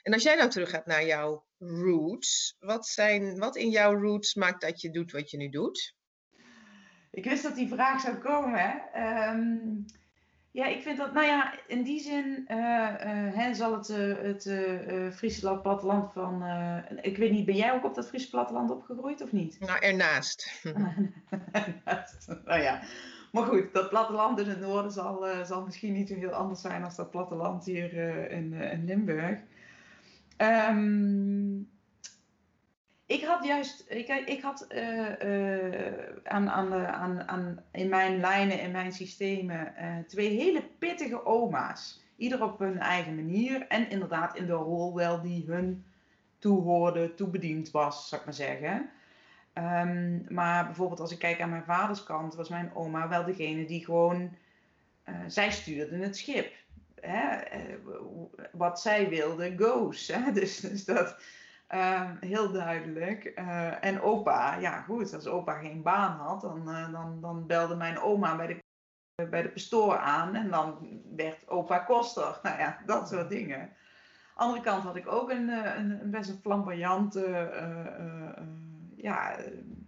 En 0.03 0.13
als 0.13 0.23
jij 0.23 0.35
nou 0.35 0.51
teruggaat 0.51 0.87
naar 0.87 1.05
jouw 1.05 1.47
roots, 1.59 2.57
wat, 2.59 2.87
zijn, 2.87 3.39
wat 3.39 3.57
in 3.57 3.71
jouw 3.71 3.95
roots 4.01 4.35
maakt 4.35 4.61
dat 4.61 4.81
je 4.81 4.91
doet 4.91 5.13
wat 5.13 5.31
je 5.31 5.37
nu 5.37 5.49
doet? 5.49 5.95
Ik 7.17 7.25
wist 7.25 7.43
dat 7.43 7.55
die 7.55 7.69
vraag 7.69 8.01
zou 8.01 8.17
komen. 8.17 8.83
Um... 8.97 9.85
Ja, 10.51 10.67
ik 10.67 10.83
vind 10.83 10.99
dat, 10.99 11.13
nou 11.13 11.27
ja, 11.27 11.55
in 11.67 11.83
die 11.83 12.01
zin 12.01 12.45
uh, 12.49 12.57
uh, 12.57 13.35
hè, 13.35 13.55
zal 13.55 13.73
het, 13.73 13.89
uh, 13.89 14.17
het 14.19 14.49
Friesland 15.15 15.63
platteland 15.63 16.13
van. 16.13 16.45
ik 17.01 17.17
weet 17.17 17.31
niet, 17.31 17.45
ben 17.45 17.57
jij 17.57 17.73
ook 17.73 17.85
op 17.85 17.95
dat 17.95 18.09
Friese 18.09 18.31
platteland 18.31 18.71
opgegroeid 18.71 19.23
of 19.23 19.33
niet? 19.33 19.61
Nou, 19.61 19.79
ernaast. 19.79 20.63
nou 22.45 22.63
ja, 22.63 22.81
maar 23.33 23.45
goed, 23.45 23.73
dat 23.73 23.89
platteland 23.89 24.41
in 24.41 24.49
het 24.49 24.61
noorden 24.61 24.93
zal, 24.93 25.27
zal 25.45 25.65
misschien 25.65 25.93
niet 25.93 26.09
zo 26.09 26.15
heel 26.15 26.33
anders 26.33 26.61
zijn 26.61 26.85
als 26.85 26.97
dat 26.97 27.11
platteland 27.11 27.65
hier 27.65 27.95
in, 28.31 28.53
in 28.53 28.85
Limburg. 28.85 29.39
Um, 30.39 31.69
Ik 33.07 33.25
had 33.25 33.45
juist, 33.45 33.85
ik, 33.89 34.09
ik 34.09 34.43
had 34.43 34.67
eh, 34.67 35.85
eh, 35.85 36.17
aan, 36.25 36.51
aan, 36.51 36.75
aan, 36.75 37.29
aan, 37.29 37.65
in 37.73 37.89
mijn 37.89 38.21
lijnen, 38.21 38.61
in 38.61 38.71
mijn 38.71 38.93
systemen, 38.93 39.75
twee 40.07 40.29
hele 40.29 40.63
pittige 40.79 41.25
oma's. 41.25 42.05
Ieder 42.17 42.43
op 42.43 42.59
hun 42.59 42.79
eigen 42.79 43.15
manier 43.15 43.67
en 43.67 43.91
inderdaad 43.91 44.37
in 44.37 44.47
de 44.47 44.53
rol 44.53 44.95
wel 44.95 45.21
die 45.21 45.45
hun 45.47 45.85
toehoorde, 46.39 47.15
toebediend 47.15 47.71
was, 47.71 48.09
zou 48.09 48.21
ik 48.21 48.27
maar 48.27 48.37
zeggen. 48.37 48.91
Ehm, 49.53 50.35
maar 50.35 50.65
bijvoorbeeld 50.65 51.01
als 51.01 51.13
ik 51.13 51.19
kijk 51.19 51.41
aan 51.41 51.51
mijn 51.51 51.65
vaders 51.65 52.05
kant, 52.05 52.35
was 52.35 52.49
mijn 52.49 52.75
oma 52.75 53.09
wel 53.09 53.25
degene 53.25 53.65
die 53.65 53.85
gewoon, 53.85 54.37
zij 55.27 55.51
stuurde 55.51 55.97
het 55.97 56.17
schip. 56.17 56.53
Hè? 57.01 57.39
wat 58.53 58.81
zij 58.81 59.09
wilde, 59.09 59.55
goes. 59.59 60.09
Hè? 60.15 60.33
Dus, 60.33 60.61
dus 60.61 60.85
dat, 60.85 61.17
Ehm, 61.67 62.17
heel 62.21 62.53
duidelijk. 62.53 63.33
Uh, 63.39 63.85
en 63.85 64.01
opa, 64.01 64.55
ja 64.55 64.83
goed, 64.83 65.15
als 65.15 65.27
opa 65.27 65.59
geen 65.59 65.83
baan 65.83 66.19
had, 66.19 66.41
dan, 66.41 66.69
uh, 66.69 66.93
dan, 66.93 67.21
dan 67.21 67.47
belde 67.47 67.77
mijn 67.77 67.99
oma 67.99 68.37
bij 68.37 68.47
de, 68.47 68.61
bij 69.29 69.43
de 69.43 69.49
pastoor 69.49 69.97
aan 69.97 70.35
en 70.35 70.51
dan 70.51 71.01
werd 71.17 71.49
opa 71.49 71.79
koster. 71.79 72.39
Nou 72.43 72.59
ja, 72.59 72.79
dat 72.87 73.09
soort 73.09 73.29
dingen. 73.29 73.71
Andere 74.35 74.61
kant 74.61 74.83
had 74.83 74.97
ik 74.97 75.13
ook 75.13 75.31
een, 75.31 75.49
eh, 75.49 75.77
een, 75.77 76.01
een 76.01 76.11
best 76.11 76.31
een 76.31 76.41
flamboyante, 76.41 77.51
ja, 78.97 79.37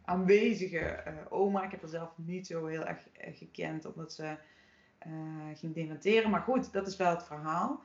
aanwezige 0.04 1.02
oma. 1.28 1.64
Ik 1.64 1.70
heb 1.70 1.80
haar 1.80 1.90
zelf 1.90 2.12
niet 2.16 2.46
zo 2.46 2.66
heel 2.66 2.86
erg 2.86 3.08
gekend, 3.14 3.86
omdat 3.94 4.12
ze 4.12 4.36
ging 5.54 5.74
dementeren. 5.74 6.30
Maar 6.30 6.40
goed, 6.40 6.72
dat 6.72 6.86
is 6.86 6.96
wel 6.96 7.10
het 7.10 7.24
verhaal. 7.24 7.82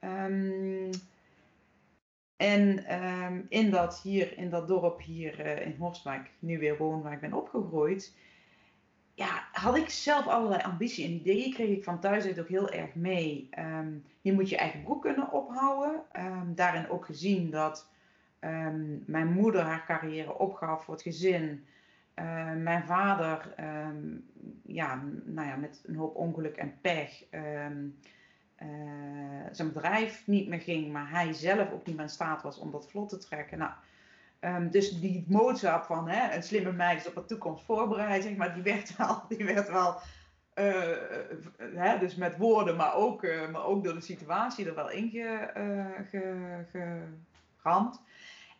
Um, 0.00 0.90
en 2.40 2.86
ehm, 2.86 3.40
in 3.48 3.70
dat 3.70 4.00
hier, 4.00 4.38
in 4.38 4.50
dat 4.50 4.68
dorp 4.68 5.00
hier 5.00 5.46
uh, 5.46 5.66
in 5.66 5.76
Horst, 5.78 6.02
waar 6.02 6.20
ik 6.20 6.30
nu 6.38 6.58
weer 6.58 6.76
woon, 6.76 7.02
waar 7.02 7.12
ik 7.12 7.20
ben 7.20 7.32
opgegroeid, 7.32 8.16
ja, 9.14 9.48
had 9.52 9.76
ik 9.76 9.88
zelf 9.88 10.26
allerlei 10.26 10.62
ambitie 10.62 11.04
en 11.04 11.10
ideeën 11.10 11.52
kreeg 11.52 11.76
ik 11.76 11.84
van 11.84 12.00
thuis 12.00 12.38
ook 12.38 12.48
heel 12.48 12.70
erg 12.70 12.94
mee. 12.94 13.48
Um, 13.58 14.04
je 14.20 14.32
moet 14.32 14.48
je 14.48 14.56
eigen 14.56 14.82
broek 14.82 15.02
kunnen 15.02 15.32
ophouden. 15.32 16.02
Um, 16.16 16.54
daarin 16.54 16.88
ook 16.88 17.04
gezien 17.04 17.50
dat 17.50 17.88
mijn 19.06 19.32
moeder 19.32 19.62
haar 19.62 19.84
carrière 19.86 20.38
opgaf 20.38 20.84
voor 20.84 20.94
het 20.94 21.02
gezin. 21.02 21.64
mijn 22.56 22.84
vader, 22.86 23.54
ja, 24.62 25.02
nou 25.24 25.48
ja, 25.48 25.56
met 25.56 25.82
een 25.86 25.96
hoop 25.96 26.16
ongeluk 26.16 26.56
en 26.56 26.74
pech 26.80 27.24
uh, 28.62 28.68
zijn 29.50 29.72
bedrijf 29.72 30.26
niet 30.26 30.48
meer 30.48 30.60
ging, 30.60 30.92
maar 30.92 31.10
hij 31.10 31.32
zelf 31.32 31.72
ook 31.72 31.86
niet 31.86 31.96
meer 31.96 32.04
in 32.04 32.10
staat 32.10 32.42
was 32.42 32.58
om 32.58 32.70
dat 32.70 32.90
vlot 32.90 33.08
te 33.08 33.18
trekken. 33.18 33.58
Nou, 33.58 33.72
um, 34.40 34.70
dus 34.70 35.00
die 35.00 35.24
motie 35.28 35.68
van 35.68 36.08
hè, 36.08 36.34
een 36.36 36.42
slimme 36.42 36.72
meid 36.72 37.00
is 37.00 37.08
op 37.08 37.14
de 37.14 37.24
toekomst 37.24 37.64
voorbereid, 37.64 38.22
zeg 38.22 38.36
maar, 38.36 38.54
die 38.54 38.62
werd 38.62 38.96
wel, 38.96 39.22
die 39.36 39.44
werd 39.44 39.70
wel 39.70 40.00
uh, 40.54 40.96
hè, 41.74 41.98
dus 41.98 42.14
met 42.14 42.36
woorden, 42.36 42.76
maar 42.76 42.94
ook, 42.94 43.22
uh, 43.22 43.50
maar 43.50 43.64
ook 43.64 43.84
door 43.84 43.94
de 43.94 44.00
situatie 44.00 44.66
er 44.66 44.74
wel 44.74 44.90
ingeramd. 44.90 46.02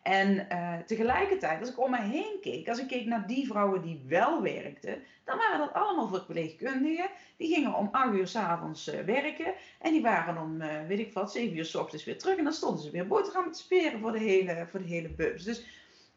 En 0.01 0.47
uh, 0.51 0.77
tegelijkertijd, 0.77 1.59
als 1.59 1.69
ik 1.69 1.79
om 1.79 1.91
me 1.91 2.01
heen 2.01 2.37
keek, 2.41 2.69
als 2.69 2.79
ik 2.79 2.87
keek 2.87 3.05
naar 3.05 3.27
die 3.27 3.47
vrouwen 3.47 3.81
die 3.81 4.03
wel 4.07 4.41
werkten, 4.41 5.03
dan 5.23 5.37
waren 5.37 5.59
dat 5.59 5.73
allemaal 5.73 6.07
verpleegkundigen. 6.07 7.09
Die 7.37 7.53
gingen 7.53 7.73
om 7.73 7.89
8 7.91 8.13
uur 8.13 8.27
s'avonds 8.27 8.93
uh, 8.93 8.99
werken 8.99 9.53
en 9.79 9.91
die 9.91 10.01
waren 10.01 10.37
om, 10.37 10.61
uh, 10.61 10.67
weet 10.87 10.99
ik 10.99 11.13
wat, 11.13 11.31
7 11.31 11.57
uur 11.57 11.65
s 11.65 11.75
ochtends 11.75 12.03
weer 12.03 12.17
terug. 12.17 12.37
En 12.37 12.43
dan 12.43 12.53
stonden 12.53 12.83
ze 12.83 12.91
weer 12.91 13.07
boterhammen 13.07 13.51
te 13.51 13.59
speren 13.59 13.99
voor 13.99 14.11
de 14.11 14.19
hele, 14.19 14.67
voor 14.69 14.79
de 14.79 14.87
hele. 14.87 15.13
Dus 15.15 15.65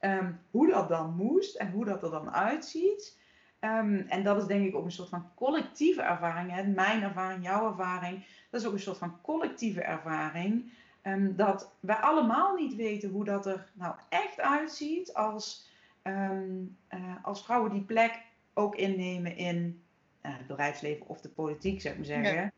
um, 0.00 0.40
hoe 0.50 0.70
dat 0.70 0.88
dan 0.88 1.14
moest 1.16 1.54
en 1.54 1.70
hoe 1.70 1.84
dat 1.84 2.02
er 2.02 2.10
dan 2.10 2.30
uitziet. 2.30 3.18
Um, 3.60 4.04
en 4.08 4.22
dat 4.22 4.36
is 4.36 4.46
denk 4.46 4.66
ik 4.66 4.74
ook 4.74 4.84
een 4.84 4.92
soort 4.92 5.08
van 5.08 5.30
collectieve 5.34 6.02
ervaring. 6.02 6.50
Hè? 6.50 6.62
Mijn 6.66 7.02
ervaring, 7.02 7.44
jouw 7.44 7.68
ervaring. 7.68 8.24
Dat 8.50 8.60
is 8.60 8.66
ook 8.66 8.72
een 8.72 8.80
soort 8.80 8.98
van 8.98 9.20
collectieve 9.22 9.82
ervaring. 9.82 10.72
Um, 11.06 11.36
dat 11.36 11.72
wij 11.80 11.96
allemaal 11.96 12.54
niet 12.54 12.74
weten 12.74 13.10
hoe 13.10 13.24
dat 13.24 13.46
er 13.46 13.70
nou 13.72 13.94
echt 14.08 14.40
uitziet 14.40 15.14
als, 15.14 15.70
um, 16.02 16.76
uh, 16.94 17.00
als 17.22 17.44
vrouwen 17.44 17.70
die 17.70 17.82
plek 17.82 18.22
ook 18.54 18.76
innemen 18.76 19.36
in 19.36 19.82
uh, 20.22 20.36
het 20.36 20.46
bedrijfsleven 20.46 21.06
of 21.06 21.20
de 21.20 21.28
politiek, 21.28 21.80
zou 21.80 21.94
ik 21.94 22.00
maar 22.00 22.08
zeggen. 22.08 22.34
Ja. 22.34 22.52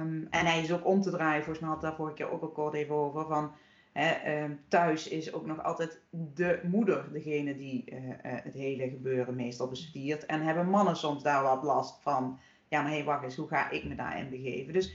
Um, 0.00 0.26
en 0.30 0.46
hij 0.46 0.60
is 0.60 0.72
ook 0.72 0.86
om 0.86 1.00
te 1.00 1.10
draaien, 1.10 1.44
volgens 1.44 1.64
mij 1.64 1.68
had 1.68 1.80
daar 1.80 1.94
vorige 1.94 2.14
keer 2.14 2.30
ook 2.30 2.42
al 2.42 2.50
kort 2.50 2.74
even 2.74 2.94
over, 2.94 3.26
van 3.26 3.52
hè, 3.92 4.46
thuis 4.68 5.08
is 5.08 5.32
ook 5.32 5.46
nog 5.46 5.62
altijd 5.62 6.00
de 6.10 6.60
moeder 6.64 7.12
degene 7.12 7.56
die 7.56 7.84
uh, 7.90 7.98
het 8.22 8.54
hele 8.54 8.88
gebeuren 8.88 9.34
meestal 9.34 9.68
bestuurt. 9.68 10.26
En 10.26 10.42
hebben 10.42 10.68
mannen 10.68 10.96
soms 10.96 11.22
daar 11.22 11.42
wat 11.42 11.62
last 11.62 12.02
van, 12.02 12.38
ja 12.68 12.80
maar 12.80 12.90
hé 12.90 12.96
hey, 12.96 13.06
wacht 13.06 13.24
eens, 13.24 13.36
hoe 13.36 13.48
ga 13.48 13.70
ik 13.70 13.84
me 13.84 13.94
daarin 13.94 14.30
begeven? 14.30 14.72
Dus 14.72 14.94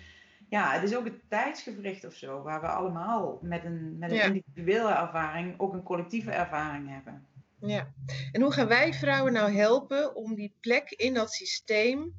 ja, 0.54 0.72
het 0.72 0.84
is 0.84 0.96
ook 0.96 1.06
een 1.06 1.22
tijdsgevricht 1.30 2.06
of 2.06 2.14
zo, 2.14 2.42
waar 2.42 2.62
we 2.62 2.68
allemaal 2.68 3.40
met 3.42 3.64
een, 3.64 3.98
met 3.98 4.12
een 4.12 4.22
individuele 4.22 4.94
ervaring 4.94 5.60
ook 5.60 5.74
een 5.74 5.84
collectieve 5.84 6.32
ervaring 6.32 6.90
hebben. 6.90 7.28
Ja, 7.60 7.94
en 8.32 8.42
hoe 8.42 8.52
gaan 8.52 8.68
wij 8.68 8.94
vrouwen 8.94 9.34
nou 9.34 9.52
helpen 9.52 10.16
om 10.16 10.36
die 10.36 10.56
plek 10.60 10.90
in 10.90 11.14
dat 11.14 11.32
systeem 11.32 12.14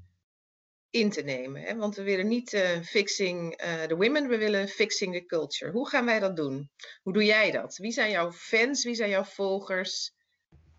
in 0.91 1.11
te 1.11 1.23
nemen? 1.23 1.63
Hè? 1.63 1.77
Want 1.77 1.97
we 1.97 2.03
willen 2.03 2.29
niet 2.29 2.53
uh, 2.53 2.81
fixing 2.81 3.63
uh, 3.65 3.83
the 3.83 3.97
women, 3.97 4.29
we 4.29 4.39
willen 4.39 4.69
fixing 4.69 5.15
the 5.15 5.27
culture. 5.27 5.71
Hoe 5.71 5.89
gaan 5.89 6.05
wij 6.05 6.19
dat 6.19 6.37
doen? 6.37 6.71
Hoe 7.03 7.13
doe 7.13 7.25
jij 7.25 7.51
dat? 7.51 7.77
Wie 7.77 7.93
zijn 7.93 8.11
jouw 8.11 8.33
fans? 8.33 8.85
Wie 8.85 8.95
zijn 8.95 9.11
jouw 9.11 9.25
volgers? 9.25 10.15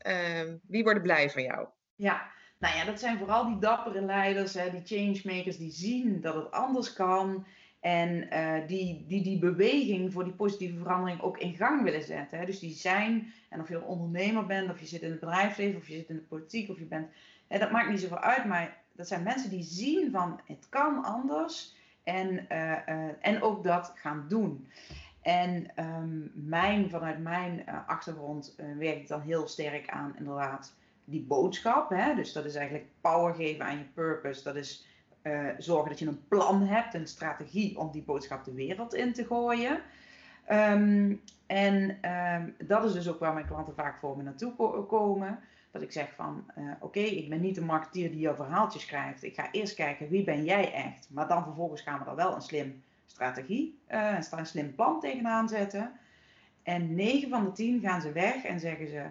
Uh, 0.07 0.53
wie 0.67 0.83
worden 0.83 1.03
blij 1.03 1.29
van 1.29 1.43
jou? 1.43 1.67
Ja, 1.95 2.31
nou 2.65 2.77
ja, 2.77 2.85
dat 2.85 2.99
zijn 2.99 3.17
vooral 3.17 3.45
die 3.45 3.59
dappere 3.59 4.01
leiders, 4.01 4.53
hè, 4.53 4.71
die 4.71 4.81
changemakers 4.83 5.57
die 5.57 5.71
zien 5.71 6.21
dat 6.21 6.35
het 6.35 6.51
anders 6.51 6.93
kan. 6.93 7.45
En 7.79 8.27
uh, 8.33 8.67
die, 8.67 9.05
die 9.07 9.23
die 9.23 9.39
beweging 9.39 10.13
voor 10.13 10.23
die 10.23 10.33
positieve 10.33 10.77
verandering 10.77 11.21
ook 11.21 11.37
in 11.37 11.55
gang 11.55 11.83
willen 11.83 12.03
zetten. 12.03 12.39
Hè. 12.39 12.45
Dus 12.45 12.59
die 12.59 12.73
zijn, 12.73 13.33
en 13.49 13.61
of 13.61 13.69
je 13.69 13.75
een 13.75 13.83
ondernemer 13.83 14.45
bent, 14.45 14.71
of 14.71 14.79
je 14.79 14.85
zit 14.85 15.01
in 15.01 15.11
het 15.11 15.19
bedrijfsleven, 15.19 15.79
of 15.79 15.87
je 15.87 15.93
zit 15.93 16.09
in 16.09 16.15
de 16.15 16.21
politiek, 16.21 16.69
of 16.69 16.79
je 16.79 16.85
bent. 16.85 17.07
Hè, 17.47 17.59
dat 17.59 17.71
maakt 17.71 17.89
niet 17.89 17.99
zoveel 17.99 18.19
uit, 18.19 18.45
maar 18.45 18.77
dat 18.91 19.07
zijn 19.07 19.23
mensen 19.23 19.49
die 19.49 19.63
zien 19.63 20.11
van 20.11 20.39
het 20.45 20.69
kan 20.69 21.03
anders. 21.03 21.75
En, 22.03 22.45
uh, 22.51 22.71
uh, 22.71 23.09
en 23.21 23.41
ook 23.41 23.63
dat 23.63 23.93
gaan 23.95 24.25
doen. 24.27 24.67
En 25.21 25.71
um, 25.79 26.31
mijn, 26.33 26.89
vanuit 26.89 27.19
mijn 27.19 27.65
achtergrond 27.87 28.55
werk 28.77 28.97
ik 28.97 29.07
dan 29.07 29.21
heel 29.21 29.47
sterk 29.47 29.89
aan 29.89 30.15
inderdaad 30.17 30.73
die 31.05 31.21
boodschap. 31.21 31.89
Hè? 31.89 32.15
Dus 32.15 32.33
dat 32.33 32.45
is 32.45 32.55
eigenlijk 32.55 32.87
power 33.01 33.33
geven 33.33 33.65
aan 33.65 33.77
je 33.77 33.85
purpose. 33.93 34.43
Dat 34.43 34.55
is 34.55 34.87
uh, 35.23 35.49
zorgen 35.57 35.89
dat 35.89 35.99
je 35.99 36.07
een 36.07 36.27
plan 36.27 36.61
hebt, 36.61 36.93
een 36.93 37.07
strategie 37.07 37.79
om 37.79 37.91
die 37.91 38.03
boodschap 38.03 38.45
de 38.45 38.53
wereld 38.53 38.93
in 38.93 39.13
te 39.13 39.25
gooien. 39.25 39.81
Um, 40.51 41.21
en 41.45 41.97
um, 42.11 42.55
dat 42.67 42.85
is 42.85 42.93
dus 42.93 43.09
ook 43.09 43.19
waar 43.19 43.33
mijn 43.33 43.47
klanten 43.47 43.75
vaak 43.75 43.99
voor 43.99 44.17
me 44.17 44.23
naartoe 44.23 44.53
komen. 44.87 45.39
Dat 45.71 45.81
ik 45.81 45.91
zeg 45.91 46.13
van, 46.15 46.45
uh, 46.57 46.71
oké, 46.79 46.99
ik 46.99 47.29
ben 47.29 47.41
niet 47.41 47.57
een 47.57 47.65
marketeer 47.65 48.11
die 48.11 48.19
jouw 48.19 48.35
verhaaltje 48.35 48.79
schrijft. 48.79 49.23
Ik 49.23 49.35
ga 49.35 49.51
eerst 49.51 49.75
kijken, 49.75 50.09
wie 50.09 50.23
ben 50.23 50.43
jij 50.43 50.73
echt? 50.73 51.07
Maar 51.09 51.27
dan 51.27 51.43
vervolgens 51.43 51.81
gaan 51.81 51.99
we 51.99 52.09
er 52.09 52.15
wel 52.15 52.35
een 52.35 52.41
slim 52.41 52.83
strategie, 53.05 53.79
uh, 53.89 54.17
een 54.31 54.45
slim 54.45 54.75
plan 54.75 54.99
tegenaan 54.99 55.49
zetten. 55.49 55.91
En 56.63 56.95
9 56.95 57.29
van 57.29 57.43
de 57.43 57.51
10 57.51 57.79
gaan 57.81 58.01
ze 58.01 58.11
weg 58.11 58.43
en 58.43 58.59
zeggen 58.59 58.87
ze, 58.87 59.03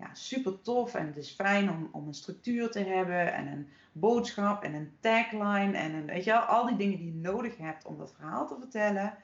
ja, 0.00 0.14
super 0.14 0.62
tof 0.62 0.94
en 0.94 1.06
het 1.06 1.16
is 1.16 1.30
fijn 1.30 1.70
om, 1.70 1.88
om 1.92 2.06
een 2.06 2.14
structuur 2.14 2.70
te 2.70 2.80
hebben 2.80 3.32
en 3.32 3.46
een 3.46 3.68
boodschap 3.92 4.62
en 4.62 4.74
een 4.74 4.92
tagline 5.00 5.76
en 5.76 5.94
een, 5.94 6.06
weet 6.06 6.24
je 6.24 6.38
al 6.38 6.66
die 6.66 6.76
dingen 6.76 6.98
die 6.98 7.06
je 7.06 7.20
nodig 7.20 7.56
hebt 7.56 7.86
om 7.86 7.98
dat 7.98 8.14
verhaal 8.14 8.46
te 8.46 8.56
vertellen. 8.58 9.14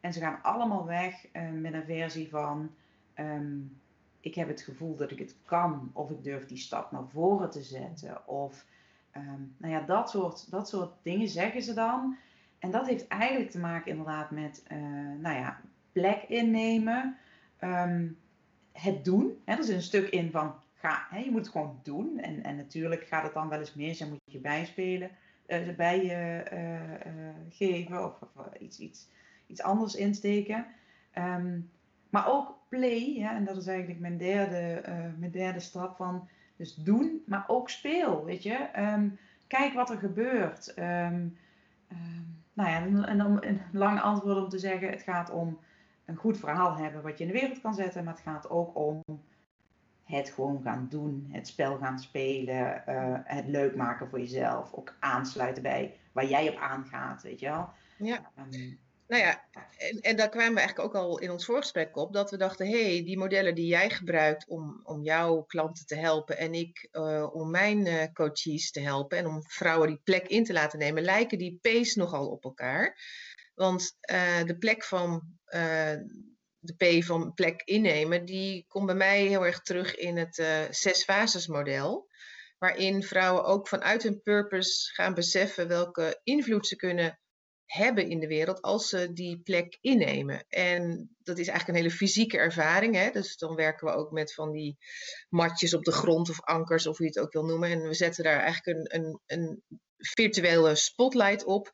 En 0.00 0.12
ze 0.12 0.20
gaan 0.20 0.42
allemaal 0.42 0.86
weg 0.86 1.26
uh, 1.32 1.50
met 1.50 1.72
een 1.74 1.84
versie 1.84 2.28
van 2.28 2.70
um, 3.18 3.80
ik 4.20 4.34
heb 4.34 4.48
het 4.48 4.60
gevoel 4.60 4.96
dat 4.96 5.10
ik 5.10 5.18
het 5.18 5.36
kan 5.44 5.90
of 5.92 6.10
ik 6.10 6.24
durf 6.24 6.46
die 6.46 6.58
stap 6.58 6.92
naar 6.92 7.08
voren 7.08 7.50
te 7.50 7.62
zetten 7.62 8.28
of 8.28 8.64
um, 9.16 9.54
nou 9.56 9.72
ja, 9.72 9.80
dat 9.80 10.10
soort, 10.10 10.50
dat 10.50 10.68
soort 10.68 10.92
dingen 11.02 11.28
zeggen 11.28 11.62
ze 11.62 11.74
dan. 11.74 12.16
En 12.58 12.70
dat 12.70 12.86
heeft 12.86 13.08
eigenlijk 13.08 13.50
te 13.50 13.58
maken 13.58 13.90
inderdaad 13.90 14.30
met 14.30 14.64
uh, 14.72 14.78
nou 15.18 15.36
ja, 15.36 15.60
plek 15.92 16.22
innemen. 16.22 17.16
Um, 17.60 18.18
het 18.82 19.04
doen. 19.04 19.42
Hè, 19.44 19.56
er 19.56 19.64
zit 19.64 19.74
een 19.74 19.82
stuk 19.82 20.08
in 20.08 20.30
van, 20.30 20.54
ga, 20.74 21.06
hè, 21.10 21.18
je 21.18 21.30
moet 21.30 21.40
het 21.40 21.48
gewoon 21.48 21.80
doen. 21.82 22.18
En, 22.18 22.42
en 22.42 22.56
natuurlijk 22.56 23.04
gaat 23.04 23.22
het 23.22 23.34
dan 23.34 23.48
wel 23.48 23.58
eens 23.58 23.74
mis 23.74 24.00
en 24.00 24.08
moet 24.08 24.20
je 24.24 24.38
bijspelen, 24.38 25.10
uh, 25.46 25.78
uh, 25.78 26.38
uh, 26.38 26.44
geven 27.50 28.04
of, 28.04 28.12
of 28.20 28.54
iets, 28.58 28.78
iets, 28.78 29.08
iets 29.46 29.62
anders 29.62 29.94
insteken. 29.94 30.66
Um, 31.18 31.70
maar 32.10 32.28
ook 32.28 32.58
play, 32.68 33.14
ja, 33.16 33.34
en 33.36 33.44
dat 33.44 33.56
is 33.56 33.66
eigenlijk 33.66 34.00
mijn 34.00 34.18
derde, 34.18 34.82
mijn 35.18 35.30
derde 35.30 35.60
stap 35.60 35.96
van, 35.96 36.28
dus 36.56 36.74
doen, 36.74 37.22
maar 37.26 37.44
ook 37.46 37.70
speel, 37.70 38.24
weet 38.24 38.42
je. 38.42 38.68
Um, 38.78 39.18
kijk 39.46 39.72
wat 39.72 39.90
er 39.90 39.98
gebeurt. 39.98 40.78
Um, 40.78 41.36
nou 42.52 42.70
ja, 42.70 43.06
en 43.06 43.24
om 43.24 43.36
een 43.40 43.60
lang 43.72 44.00
antwoord 44.00 44.36
om 44.36 44.48
te 44.48 44.58
zeggen, 44.58 44.90
het 44.90 45.02
gaat 45.02 45.30
om 45.30 45.58
een 46.04 46.16
goed 46.16 46.38
verhaal 46.38 46.76
hebben 46.76 47.02
wat 47.02 47.18
je 47.18 47.24
in 47.24 47.32
de 47.32 47.40
wereld 47.40 47.60
kan 47.60 47.74
zetten. 47.74 48.04
Maar 48.04 48.14
het 48.14 48.22
gaat 48.22 48.50
ook 48.50 48.76
om 48.76 49.02
het 50.04 50.30
gewoon 50.30 50.62
gaan 50.62 50.86
doen, 50.90 51.28
het 51.30 51.48
spel 51.48 51.76
gaan 51.76 51.98
spelen, 51.98 52.82
uh, 52.88 53.18
het 53.24 53.46
leuk 53.46 53.76
maken 53.76 54.08
voor 54.08 54.18
jezelf. 54.18 54.72
Ook 54.72 54.96
aansluiten 55.00 55.62
bij 55.62 55.94
waar 56.12 56.26
jij 56.26 56.48
op 56.48 56.56
aangaat, 56.56 57.22
weet 57.22 57.40
je 57.40 57.46
wel. 57.46 57.68
Ja. 57.98 58.30
Um, 58.38 58.78
nou 59.08 59.22
ja, 59.22 59.44
en, 59.78 60.00
en 60.00 60.16
daar 60.16 60.28
kwamen 60.28 60.54
we 60.54 60.60
eigenlijk 60.60 60.88
ook 60.88 61.02
al 61.02 61.18
in 61.18 61.30
ons 61.30 61.44
voorgesprek 61.44 61.96
op, 61.96 62.12
dat 62.12 62.30
we 62.30 62.36
dachten, 62.36 62.66
hé, 62.66 62.94
hey, 62.94 63.04
die 63.04 63.18
modellen 63.18 63.54
die 63.54 63.66
jij 63.66 63.90
gebruikt 63.90 64.48
om, 64.48 64.80
om 64.84 65.02
jouw 65.02 65.42
klanten 65.42 65.86
te 65.86 65.94
helpen 65.94 66.38
en 66.38 66.54
ik 66.54 66.88
uh, 66.92 67.34
om 67.34 67.50
mijn 67.50 67.86
uh, 67.86 68.02
coaches 68.12 68.70
te 68.70 68.80
helpen 68.80 69.18
en 69.18 69.26
om 69.26 69.42
vrouwen 69.42 69.88
die 69.88 70.00
plek 70.04 70.26
in 70.26 70.44
te 70.44 70.52
laten 70.52 70.78
nemen, 70.78 71.02
lijken 71.02 71.38
die 71.38 71.58
pace 71.62 71.98
nogal 71.98 72.28
op 72.28 72.44
elkaar. 72.44 72.98
Want 73.54 73.96
uh, 74.10 74.44
de 74.44 74.56
plek 74.58 74.84
van 74.84 75.38
de 76.64 76.74
P 76.76 77.04
van 77.04 77.34
plek 77.34 77.62
innemen, 77.64 78.24
die 78.24 78.64
komt 78.68 78.86
bij 78.86 78.94
mij 78.94 79.26
heel 79.26 79.46
erg 79.46 79.60
terug 79.60 79.94
in 79.94 80.16
het 80.16 80.38
uh, 80.38 80.62
zes 80.70 81.04
fases 81.04 81.46
model. 81.46 82.08
Waarin 82.58 83.02
vrouwen 83.02 83.44
ook 83.44 83.68
vanuit 83.68 84.02
hun 84.02 84.22
purpose 84.22 84.92
gaan 84.94 85.14
beseffen 85.14 85.68
welke 85.68 86.20
invloed 86.22 86.66
ze 86.66 86.76
kunnen 86.76 87.18
hebben 87.66 88.08
in 88.08 88.20
de 88.20 88.26
wereld 88.26 88.62
als 88.62 88.88
ze 88.88 89.12
die 89.12 89.40
plek 89.42 89.78
innemen. 89.80 90.44
En 90.48 91.14
dat 91.18 91.38
is 91.38 91.48
eigenlijk 91.48 91.78
een 91.78 91.84
hele 91.84 91.96
fysieke 91.96 92.38
ervaring. 92.38 92.94
Hè? 92.94 93.10
Dus 93.10 93.36
dan 93.36 93.54
werken 93.54 93.86
we 93.86 93.92
ook 93.92 94.10
met 94.10 94.34
van 94.34 94.52
die 94.52 94.78
matjes 95.28 95.74
op 95.74 95.84
de 95.84 95.92
grond 95.92 96.30
of 96.30 96.40
ankers 96.40 96.86
of 96.86 96.96
hoe 96.96 97.06
je 97.06 97.12
het 97.12 97.22
ook 97.22 97.32
wil 97.32 97.44
noemen. 97.44 97.70
En 97.70 97.82
we 97.82 97.94
zetten 97.94 98.24
daar 98.24 98.40
eigenlijk 98.40 98.78
een, 98.78 99.00
een, 99.00 99.20
een 99.26 99.62
virtuele 99.96 100.74
spotlight 100.74 101.44
op. 101.44 101.70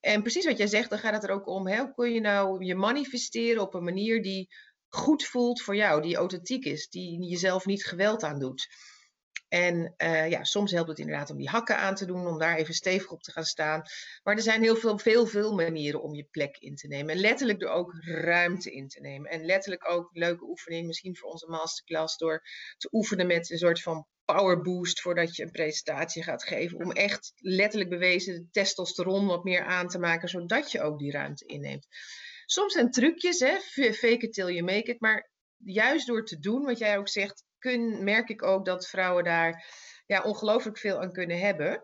En 0.00 0.22
precies 0.22 0.44
wat 0.44 0.58
jij 0.58 0.66
zegt, 0.66 0.90
dan 0.90 0.98
gaat 0.98 1.12
het 1.12 1.24
er 1.24 1.30
ook 1.30 1.46
om, 1.46 1.66
hè, 1.66 1.78
hoe 1.78 1.94
kun 1.94 2.12
je 2.12 2.20
nou 2.20 2.64
je 2.64 2.74
manifesteren 2.74 3.62
op 3.62 3.74
een 3.74 3.84
manier 3.84 4.22
die 4.22 4.48
goed 4.88 5.24
voelt 5.24 5.62
voor 5.62 5.76
jou, 5.76 6.02
die 6.02 6.16
authentiek 6.16 6.64
is, 6.64 6.88
die 6.88 7.28
jezelf 7.28 7.66
niet 7.66 7.84
geweld 7.84 8.22
aan 8.22 8.38
doet. 8.38 8.68
En 9.50 9.94
uh, 9.98 10.30
ja, 10.30 10.44
soms 10.44 10.72
helpt 10.72 10.88
het 10.88 10.98
inderdaad 10.98 11.30
om 11.30 11.36
die 11.36 11.48
hakken 11.48 11.76
aan 11.76 11.94
te 11.94 12.06
doen, 12.06 12.26
om 12.26 12.38
daar 12.38 12.56
even 12.56 12.74
stevig 12.74 13.10
op 13.10 13.22
te 13.22 13.32
gaan 13.32 13.44
staan. 13.44 13.82
Maar 14.22 14.36
er 14.36 14.42
zijn 14.42 14.62
heel 14.62 14.76
veel, 14.76 14.98
veel, 14.98 15.26
veel 15.26 15.54
manieren 15.54 16.02
om 16.02 16.14
je 16.14 16.26
plek 16.30 16.56
in 16.56 16.74
te 16.74 16.86
nemen. 16.86 17.14
En 17.14 17.20
letterlijk 17.20 17.60
door 17.60 17.70
ook 17.70 17.94
ruimte 18.04 18.70
in 18.72 18.88
te 18.88 19.00
nemen. 19.00 19.30
En 19.30 19.44
letterlijk 19.44 19.90
ook 19.90 20.08
leuke 20.12 20.44
oefening, 20.44 20.86
misschien 20.86 21.16
voor 21.16 21.30
onze 21.30 21.48
masterclass, 21.48 22.16
door 22.16 22.42
te 22.76 22.88
oefenen 22.92 23.26
met 23.26 23.50
een 23.50 23.58
soort 23.58 23.82
van 23.82 24.06
power 24.24 24.60
boost 24.60 25.00
voordat 25.00 25.36
je 25.36 25.42
een 25.42 25.50
presentatie 25.50 26.22
gaat 26.22 26.44
geven. 26.44 26.78
Om 26.78 26.92
echt 26.92 27.32
letterlijk 27.36 27.90
bewezen 27.90 28.48
testosteron 28.50 29.26
wat 29.26 29.44
meer 29.44 29.64
aan 29.64 29.88
te 29.88 29.98
maken, 29.98 30.28
zodat 30.28 30.72
je 30.72 30.80
ook 30.80 30.98
die 30.98 31.12
ruimte 31.12 31.46
inneemt. 31.46 31.86
Soms 32.46 32.72
zijn 32.72 32.90
trucjes, 32.90 33.38
hè, 33.38 33.58
fake 33.92 34.26
it 34.26 34.32
till 34.32 34.52
you 34.52 34.62
make 34.62 34.90
it. 34.90 35.00
Maar 35.00 35.30
juist 35.56 36.06
door 36.06 36.24
te 36.24 36.38
doen, 36.38 36.64
wat 36.64 36.78
jij 36.78 36.98
ook 36.98 37.08
zegt, 37.08 37.44
kun, 37.60 38.04
merk 38.04 38.28
ik 38.28 38.42
ook 38.42 38.64
dat 38.64 38.88
vrouwen 38.88 39.24
daar 39.24 39.64
ja, 40.06 40.22
ongelooflijk 40.22 40.78
veel 40.78 41.00
aan 41.00 41.12
kunnen 41.12 41.40
hebben. 41.40 41.82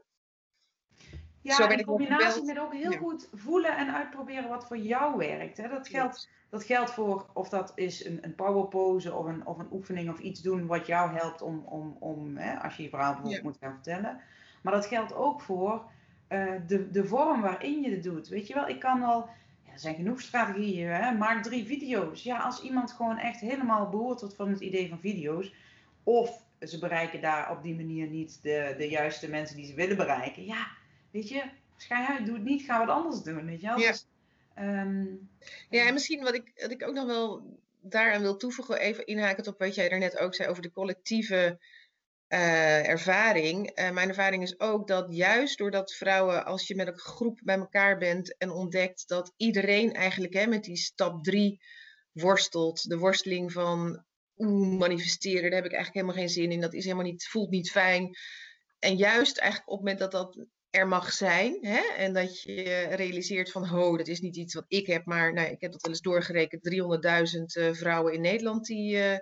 Ja, 1.47 1.69
in 1.69 1.85
combinatie 1.85 2.45
met 2.45 2.59
ook 2.59 2.75
heel 2.75 2.93
goed 2.93 3.29
voelen 3.33 3.77
en 3.77 3.95
uitproberen 3.95 4.49
wat 4.49 4.67
voor 4.67 4.79
jou 4.79 5.17
werkt. 5.17 5.57
Hè. 5.57 5.69
Dat, 5.69 5.89
geldt, 5.89 6.29
dat 6.51 6.65
geldt 6.65 6.91
voor 6.91 7.27
of 7.33 7.49
dat 7.49 7.73
is 7.75 8.05
een, 8.05 8.19
een 8.25 8.35
power 8.35 8.67
pose 8.67 9.15
of 9.15 9.27
een, 9.27 9.47
of 9.47 9.59
een 9.59 9.73
oefening 9.73 10.11
of 10.11 10.19
iets 10.19 10.43
doen 10.43 10.67
wat 10.67 10.87
jou 10.87 11.11
helpt 11.11 11.43
om, 11.43 11.65
om, 11.65 11.97
om 12.01 12.37
hè, 12.37 12.59
als 12.59 12.77
je 12.77 12.83
je 12.83 12.89
verhaal 12.89 13.13
bijvoorbeeld 13.13 13.43
moet 13.43 13.59
gaan 13.61 13.75
vertellen. 13.75 14.21
Maar 14.63 14.73
dat 14.73 14.87
geldt 14.87 15.15
ook 15.15 15.41
voor 15.41 15.91
uh, 16.29 16.53
de, 16.67 16.91
de 16.91 17.05
vorm 17.05 17.41
waarin 17.41 17.81
je 17.81 17.91
het 17.91 18.03
doet. 18.03 18.29
Weet 18.29 18.47
je 18.47 18.55
wel, 18.55 18.69
ik 18.69 18.81
kan 18.81 19.03
al, 19.03 19.29
ja, 19.65 19.73
er 19.73 19.79
zijn 19.79 19.95
genoeg 19.95 20.21
strategieën, 20.21 20.91
hè? 20.91 21.13
maak 21.13 21.43
drie 21.43 21.67
video's. 21.67 22.23
Ja, 22.23 22.39
als 22.39 22.63
iemand 22.63 22.93
gewoon 22.93 23.19
echt 23.19 23.41
helemaal 23.41 23.89
behoort 23.89 24.19
tot 24.19 24.35
van 24.35 24.49
het 24.49 24.61
idee 24.61 24.89
van 24.89 24.99
video's, 24.99 25.55
of 26.07 26.45
ze 26.61 26.79
bereiken 26.79 27.21
daar 27.21 27.51
op 27.51 27.63
die 27.63 27.75
manier 27.75 28.07
niet 28.07 28.39
de, 28.43 28.75
de 28.79 28.89
juiste 28.89 29.29
mensen 29.29 29.57
die 29.57 29.67
ze 29.67 29.75
willen 29.75 29.97
bereiken. 29.97 30.45
Ja, 30.45 30.67
weet 31.11 31.29
je, 31.29 31.43
schijn 31.77 32.07
uit, 32.07 32.27
doe 32.27 32.35
het 32.35 32.45
niet, 32.45 32.63
ga 32.63 32.79
wat 32.79 32.95
anders 32.95 33.23
doen, 33.23 33.47
weet 33.47 33.61
je 33.61 33.67
wel. 33.67 33.79
Ja. 33.79 33.91
Dus, 33.91 34.07
um, 34.59 35.29
ja, 35.71 35.87
en 35.87 35.93
misschien 35.93 36.23
wat 36.23 36.35
ik, 36.35 36.53
wat 36.55 36.71
ik 36.71 36.89
ook 36.89 36.95
nog 36.95 37.07
wel 37.07 37.59
daaraan 37.81 38.21
wil 38.21 38.37
toevoegen, 38.37 38.79
even 38.79 39.07
inhakend 39.07 39.47
op 39.47 39.59
wat 39.59 39.75
jij 39.75 39.91
er 39.91 39.99
net 39.99 40.19
ook 40.19 40.35
zei 40.35 40.49
over 40.49 40.63
de 40.63 40.73
collectieve 40.73 41.59
uh, 42.29 42.89
ervaring. 42.89 43.79
Uh, 43.79 43.91
mijn 43.91 44.09
ervaring 44.09 44.43
is 44.43 44.61
ook 44.61 44.87
dat 44.87 45.07
juist 45.15 45.59
doordat 45.59 45.93
vrouwen, 45.93 46.45
als 46.45 46.67
je 46.67 46.75
met 46.75 46.87
een 46.87 46.99
groep 46.99 47.41
bij 47.43 47.57
elkaar 47.57 47.99
bent 47.99 48.37
en 48.37 48.51
ontdekt 48.51 49.09
dat 49.09 49.33
iedereen 49.37 49.93
eigenlijk 49.93 50.35
hè, 50.35 50.47
met 50.47 50.65
die 50.65 50.77
stap 50.77 51.25
drie 51.25 51.61
worstelt, 52.13 52.89
de 52.89 52.99
worsteling 52.99 53.53
van 53.53 54.05
oeh, 54.37 54.79
manifesteren, 54.79 55.43
daar 55.43 55.63
heb 55.63 55.71
ik 55.71 55.73
eigenlijk 55.73 55.95
helemaal 55.95 56.27
geen 56.27 56.35
zin 56.35 56.53
in, 56.53 56.61
dat 56.61 56.75
is 56.75 56.85
helemaal 56.85 57.05
niet, 57.05 57.27
voelt 57.29 57.51
niet 57.51 57.71
fijn. 57.71 58.17
En 58.79 58.97
juist 58.97 59.39
eigenlijk 59.39 59.71
op 59.71 59.79
het 59.79 59.87
moment 59.87 60.13
dat 60.13 60.13
dat 60.13 60.47
er 60.77 60.89
mag 60.89 61.13
zijn. 61.13 61.59
Hè? 61.61 61.81
En 61.97 62.13
dat 62.13 62.43
je 62.43 62.87
realiseert 62.91 63.51
van, 63.51 63.67
ho, 63.67 63.97
dat 63.97 64.09
is 64.09 64.21
niet 64.21 64.37
iets 64.37 64.55
wat 64.55 64.65
ik 64.69 64.87
heb, 64.87 65.05
maar 65.05 65.33
nou, 65.33 65.49
ik 65.49 65.61
heb 65.61 65.73
dat 65.73 65.83
wel 65.83 65.91
eens 65.91 66.01
doorgerekend, 66.01 66.71
300.000 67.37 67.65
uh, 67.65 67.73
vrouwen 67.75 68.13
in 68.13 68.21
Nederland 68.21 68.67
die, 68.67 68.97
uh, 68.97 69.13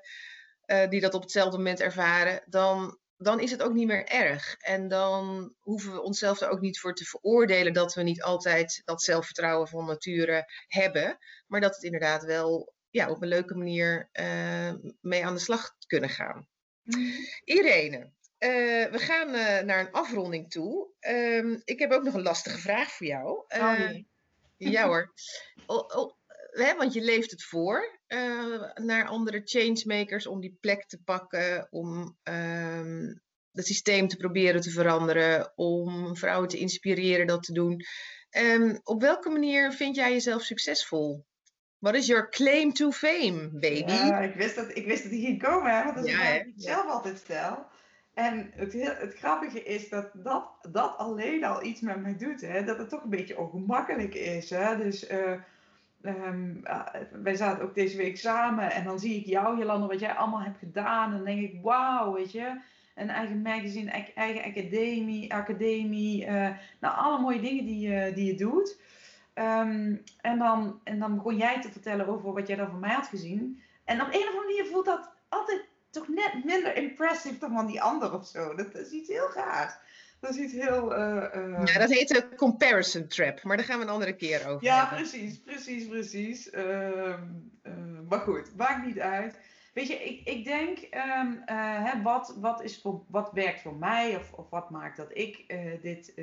uh, 0.67 0.89
die 0.89 1.01
dat 1.01 1.15
op 1.15 1.23
hetzelfde 1.23 1.57
moment 1.57 1.81
ervaren, 1.81 2.43
dan, 2.47 2.99
dan 3.17 3.41
is 3.41 3.51
het 3.51 3.63
ook 3.63 3.73
niet 3.73 3.87
meer 3.87 4.05
erg. 4.05 4.55
En 4.59 4.89
dan 4.89 5.53
hoeven 5.59 5.93
we 5.93 6.03
onszelf 6.03 6.41
er 6.41 6.49
ook 6.49 6.61
niet 6.61 6.81
voor 6.81 6.95
te 6.95 7.05
veroordelen 7.05 7.73
dat 7.73 7.95
we 7.95 8.03
niet 8.03 8.23
altijd 8.23 8.83
dat 8.85 9.03
zelfvertrouwen 9.03 9.69
van 9.69 9.87
nature 9.87 10.45
hebben, 10.69 11.19
maar 11.47 11.61
dat 11.61 11.75
het 11.75 11.85
inderdaad 11.85 12.25
wel 12.25 12.74
ja, 12.95 13.11
op 13.11 13.23
een 13.23 13.29
leuke 13.29 13.55
manier 13.55 14.09
mee 15.01 15.27
aan 15.27 15.35
de 15.35 15.41
slag 15.41 15.77
kunnen 15.87 16.11
gaan. 16.11 16.49
Mm. 16.83 17.13
Irene, 17.45 18.11
uh, 18.45 18.91
we 18.91 18.99
gaan 18.99 19.29
uh, 19.29 19.61
naar 19.61 19.81
een 19.81 19.93
afronding 19.93 20.51
toe. 20.51 20.89
Um, 21.01 21.63
ik 21.65 21.79
heb 21.79 21.91
ook 21.93 22.03
nog 22.03 22.15
een 22.15 22.23
lastige 22.23 22.59
vraag 22.59 22.91
voor 22.91 23.07
jou. 23.07 23.45
Oh, 23.49 23.79
nee. 23.79 24.09
Ja 24.57 24.87
hoor. 24.89 25.13
Oh, 25.67 25.97
oh, 25.97 26.15
hè, 26.51 26.77
want 26.77 26.93
je 26.93 27.01
leeft 27.01 27.31
het 27.31 27.45
voor 27.45 27.99
naar 28.75 29.07
andere 29.07 29.43
changemakers 29.45 30.27
om 30.27 30.41
die 30.41 30.57
plek 30.61 30.87
te 30.87 31.03
pakken, 31.05 31.67
om 31.71 32.19
um, 32.23 33.23
het 33.53 33.67
systeem 33.67 34.09
te 34.09 34.17
proberen 34.17 34.61
te 34.61 34.71
veranderen, 34.71 35.53
om 35.57 36.17
vrouwen 36.17 36.49
te 36.49 36.59
inspireren 36.59 37.27
dat 37.27 37.43
te 37.43 37.53
doen. 37.53 37.81
Um, 38.31 38.81
op 38.83 39.01
welke 39.01 39.31
manier 39.31 39.73
vind 39.73 39.97
jij 39.97 40.13
jezelf 40.13 40.43
succesvol? 40.43 41.25
Wat 41.85 41.95
is 41.95 42.07
your 42.07 42.29
claim 42.29 42.73
to 42.73 42.91
fame, 42.91 43.49
baby? 43.53 43.93
Ja, 43.93 44.19
ik 44.19 44.35
wist 44.35 44.57
dat, 44.57 44.77
ik 44.77 44.87
wist 44.87 45.03
dat 45.03 45.13
die 45.13 45.27
ging 45.27 45.43
komen, 45.43 45.77
hè, 45.77 45.85
want 45.85 45.97
dat 45.97 46.05
is 46.05 46.13
ja, 46.13 46.19
wat 46.19 46.47
ik 46.47 46.53
zelf 46.57 46.87
altijd 46.87 47.19
stel. 47.19 47.67
En 48.15 48.51
het, 48.55 48.73
het 48.73 49.15
grappige 49.15 49.63
is 49.63 49.89
dat, 49.89 50.11
dat 50.13 50.45
dat 50.71 50.97
alleen 50.97 51.45
al 51.45 51.65
iets 51.65 51.81
met 51.81 52.03
mij 52.03 52.17
doet. 52.17 52.41
Hè? 52.41 52.65
Dat 52.65 52.79
het 52.79 52.89
toch 52.89 53.03
een 53.03 53.11
beetje 53.11 53.39
ongemakkelijk 53.39 54.15
is. 54.15 54.51
Hè? 54.51 54.77
Dus 54.77 55.11
uh, 55.11 55.33
um, 56.03 56.63
wij 57.23 57.35
zaten 57.35 57.65
ook 57.65 57.75
deze 57.75 57.97
week 57.97 58.17
samen 58.17 58.71
en 58.71 58.85
dan 58.85 58.99
zie 58.99 59.19
ik 59.21 59.27
jou, 59.27 59.59
Jolanda, 59.59 59.87
wat 59.87 60.01
jij 60.01 60.13
allemaal 60.13 60.43
hebt 60.43 60.59
gedaan. 60.59 61.11
En 61.11 61.17
dan 61.17 61.25
denk 61.25 61.43
ik, 61.43 61.63
wauw, 61.63 62.13
weet 62.13 62.33
je. 62.33 62.61
Een 62.95 63.11
eigen 63.11 63.43
magazine, 63.43 63.91
eigen 64.15 64.45
academie, 64.45 65.35
academie. 65.35 66.27
Uh, 66.27 66.49
nou, 66.81 66.97
alle 66.97 67.21
mooie 67.21 67.41
dingen 67.41 67.65
die, 67.65 67.89
je 67.89 68.13
die 68.15 68.27
je 68.27 68.35
doet. 68.35 68.79
Um, 69.35 70.03
en, 70.21 70.39
dan, 70.39 70.81
en 70.85 70.99
dan 70.99 71.15
begon 71.15 71.37
jij 71.37 71.61
te 71.61 71.73
vertellen 71.73 72.07
over 72.07 72.33
wat 72.33 72.47
jij 72.47 72.57
dan 72.57 72.71
van 72.71 72.81
mij 72.81 72.95
had 72.95 73.07
gezien. 73.07 73.63
En 73.85 74.01
op 74.01 74.07
een 74.07 74.21
of 74.21 74.27
andere 74.27 74.47
manier 74.47 74.67
voelt 74.67 74.85
dat 74.85 75.11
altijd 75.29 75.65
toch 75.91 76.09
net 76.09 76.45
minder 76.45 76.77
impressive 76.77 77.39
dan 77.39 77.53
van 77.53 77.67
die 77.67 77.83
ander 77.83 78.15
of 78.15 78.27
zo. 78.27 78.55
Dat, 78.55 78.75
is 78.75 78.91
iets 78.91 79.09
heel 79.09 79.29
gaar. 79.29 79.81
Dat 80.21 80.31
is 80.31 80.37
iets 80.37 80.53
heel. 80.53 80.93
Uh, 80.99 81.65
Ja, 81.65 81.79
dat 81.79 81.91
heet 81.91 82.09
de 82.09 82.29
comparison 82.37 83.07
trap, 83.07 83.43
maar 83.43 83.57
daar 83.57 83.67
gaan 83.67 83.79
we 83.79 83.85
een 83.85 83.91
andere 83.91 84.17
keer 84.17 84.49
over. 84.49 84.65
Ja, 84.65 84.87
precies, 84.87 85.41
precies, 85.41 85.89
precies. 85.89 86.53
Uh, 86.53 87.15
maar 88.09 88.21
goed, 88.21 88.57
maakt 88.57 88.87
niet 88.87 89.01
uit. 89.01 89.39
Weet 89.73 89.87
je, 89.87 89.95
ik, 89.95 90.29
ik 90.29 90.45
denk, 90.45 90.79
um, 90.79 91.43
hè, 91.57 92.03
wat, 92.03 92.37
wat, 92.41 92.63
is 92.63 92.81
voor, 92.81 93.03
wat 93.09 93.31
werkt 93.33 93.61
voor 93.61 93.77
mij 93.77 94.17
of, 94.17 94.33
of 94.33 94.51
wat 94.51 94.71
maakt 94.71 94.97
dat 94.97 95.11
ik 95.13 95.55
dit, 95.83 96.15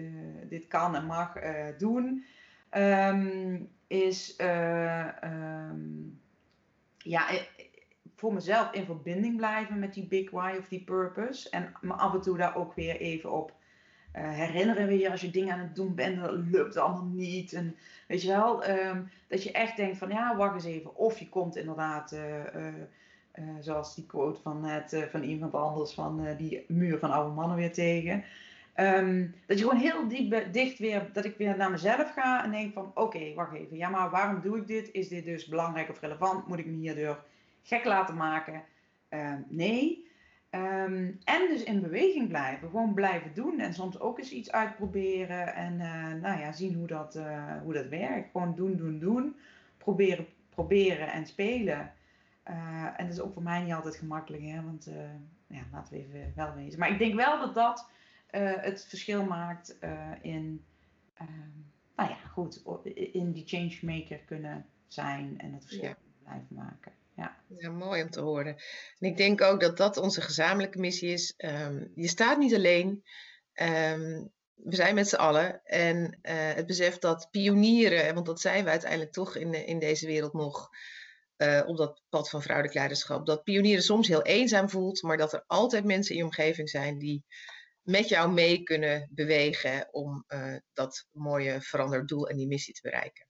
dit 0.50 0.68
kan 0.68 0.96
en 0.96 1.06
mag 1.06 1.34
doen, 1.78 2.26
um, 2.78 3.70
is 3.88 4.36
ja, 6.98 7.28
voor 8.16 8.34
mezelf 8.34 8.72
in 8.72 8.86
verbinding 8.86 9.38
blijven 9.38 9.80
met 9.80 9.94
die 9.94 10.08
big 10.08 10.30
why 10.30 10.56
of 10.60 10.68
die 10.68 10.84
purpose. 10.84 11.50
En 11.50 11.74
me 11.82 11.94
af 11.94 12.14
en 12.14 12.22
toe 12.22 12.38
daar 12.38 12.56
ook 12.56 12.74
weer 12.74 13.00
even 13.00 13.32
op 13.32 13.54
uh, 14.16 14.32
herinneren 14.32 14.88
weer 14.88 15.12
als 15.12 15.22
je 15.22 15.32
dingen 15.32 15.54
aan 15.54 15.60
het 15.60 15.76
doen 15.76 15.96
bent, 15.96 16.22
dat 16.22 16.32
lukt 16.32 16.78
allemaal 16.78 17.06
niet. 17.06 17.54
En 17.54 17.76
weet 18.08 18.22
je 18.22 18.28
wel, 18.28 18.70
um, 18.70 19.10
dat 19.28 19.44
je 19.44 19.52
echt 19.52 19.76
denkt 19.76 19.98
van 19.98 20.10
ja, 20.10 20.36
wacht 20.36 20.54
eens 20.54 20.64
even. 20.64 20.96
Of 20.96 21.20
je 21.20 21.30
komt 21.30 21.56
inderdaad, 21.56 22.16
zoals 23.60 23.96
die 23.96 24.06
quote 24.06 24.42
van, 24.42 24.62
net, 24.62 25.08
van 25.10 25.24
iemand 25.24 25.54
anders, 25.54 25.94
van 25.94 26.36
die 26.38 26.66
muur 26.68 27.00
van 27.00 27.12
oude 27.12 27.34
mannen 27.34 27.58
weer 27.58 27.74
tegen. 27.74 28.24
Ehm, 28.74 29.28
dat 29.46 29.60
je 29.60 29.64
gewoon 29.64 29.80
heel 29.80 30.08
diep, 30.08 30.48
dicht 30.52 30.80
weer, 30.80 31.10
dat 31.14 31.26
ik 31.26 31.38
weer 31.38 31.58
naar 31.58 31.72
mezelf 31.72 32.14
ga 32.14 32.44
en 32.44 32.52
denk 32.52 32.74
van 32.74 32.92
oké, 32.96 33.34
wacht 33.34 33.54
even. 33.54 33.78
Ja, 33.78 33.90
maar 33.90 34.10
waarom 34.10 34.42
doe 34.42 34.58
ik 34.58 34.68
dit? 34.68 34.92
Is 34.92 35.08
dit 35.08 35.26
dus 35.26 35.48
belangrijk 35.48 35.90
of 35.90 36.00
relevant? 36.00 36.48
Moet 36.48 36.60
ik 36.60 36.66
me 36.66 36.76
hierdoor 36.76 37.24
gek 37.64 37.86
laten 37.86 38.16
maken? 38.16 38.64
Ehm, 39.10 39.40
nee. 39.48 40.10
Ehm, 40.50 41.12
en 41.24 41.48
dus 41.50 41.64
in 41.64 41.82
beweging 41.82 42.28
blijven. 42.28 42.70
Gewoon 42.70 42.94
blijven 42.94 43.34
doen. 43.34 43.60
En 43.60 43.74
soms 43.74 44.00
ook 44.00 44.18
eens 44.18 44.32
iets 44.32 44.52
uitproberen. 44.52 45.56
En 45.56 45.74
uh, 45.74 46.22
nou 46.22 46.40
ja, 46.40 46.52
zien 46.52 46.74
hoe 46.74 46.88
dat, 46.88 47.16
uh, 47.16 47.62
hoe 47.64 47.74
dat 47.74 47.88
werkt. 47.88 48.32
Gewoon 48.32 48.56
doen, 48.56 48.76
doen, 48.76 49.00
doen. 49.00 49.36
Proberen, 49.78 50.28
proberen 50.50 51.12
en 51.12 51.26
spelen. 51.26 51.92
En 52.96 53.06
dat 53.08 53.16
is 53.16 53.22
ook 53.22 53.34
voor 53.34 53.44
mij 53.44 53.62
niet 53.62 53.74
altijd 53.74 53.96
gemakkelijk. 53.96 54.44
Hè? 54.44 54.64
Want 54.64 54.92
ja, 55.48 55.62
laten 55.72 55.94
we 55.94 56.00
even 56.00 56.34
wel 56.36 56.54
wezen. 56.54 56.80
Maar 56.80 56.92
ik 56.92 57.00
denk 57.00 57.16
wel 57.16 57.40
dat 57.40 57.54
dat 57.54 57.90
het 58.40 58.86
verschil 58.86 59.24
maakt 59.24 59.78
in... 60.22 60.66
nou 61.96 62.10
ja, 62.10 62.18
goed. 62.32 62.62
In 62.84 63.32
die 63.32 63.48
changemaker 63.48 64.18
kunnen 64.18 64.66
zijn. 64.88 65.34
En 65.38 65.54
het 65.54 65.64
verschil 65.64 65.88
ja. 65.88 65.98
blijven 66.24 66.56
maken. 66.56 66.92
Ja. 67.16 67.38
ja, 67.58 67.70
mooi 67.70 68.02
om 68.02 68.10
te 68.10 68.22
horen. 68.22 68.56
En 69.00 69.08
ik 69.08 69.18
denk 69.18 69.42
ook 69.42 69.60
dat 69.60 69.78
dat 69.78 69.98
onze 69.98 70.22
gezamenlijke 70.22 70.80
missie 70.80 71.10
is. 71.10 71.34
Um, 71.38 71.92
je 71.96 72.08
staat 72.08 72.38
niet 72.38 72.56
alleen. 72.56 73.04
Um, 73.54 74.32
we 74.64 74.76
zijn 74.76 74.96
met 74.96 75.10
z'n 75.10 75.16
allen. 75.16 75.62
En 75.64 75.98
uh, 75.98 76.54
het 76.54 76.66
besef 76.66 76.98
dat 76.98 77.28
pionieren, 77.32 78.14
want 78.14 78.26
dat 78.26 78.42
zijn 78.42 78.64
we 78.64 78.70
uiteindelijk 78.70 79.12
toch 79.12 79.36
in, 79.36 79.54
in 79.68 79.80
deze 79.80 80.06
wereld 80.06 80.34
nog, 80.34 80.70
uh, 81.38 81.62
op 81.66 81.78
dat 81.78 82.02
pad 82.10 82.30
van 82.30 82.42
vrouwelijk 82.42 82.76
leiderschap, 82.76 83.26
dat 83.26 83.44
pionieren 83.44 83.84
soms 83.84 84.08
heel 84.08 84.22
eenzaam 84.22 84.70
voelt, 84.70 85.02
maar 85.02 85.18
dat 85.18 85.34
er 85.34 85.44
altijd 85.48 85.86
mensen 85.86 86.12
in 86.12 86.18
je 86.18 86.24
omgeving 86.24 86.70
zijn 86.70 86.98
die 86.98 87.24
met 87.82 88.10
jou 88.10 88.32
mee 88.32 88.64
kunnen 88.64 89.10
bewegen 89.12 89.94
om 89.94 90.26
uh, 90.28 90.56
dat 90.74 91.08
mooie 91.12 91.62
veranderd 91.62 92.08
doel 92.08 92.30
en 92.30 92.38
die 92.38 92.48
missie 92.48 92.74
te 92.74 92.82
bereiken. 92.82 93.28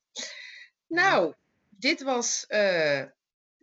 Nou, 0.87 1.33
dit 1.69 2.01
was 2.01 2.45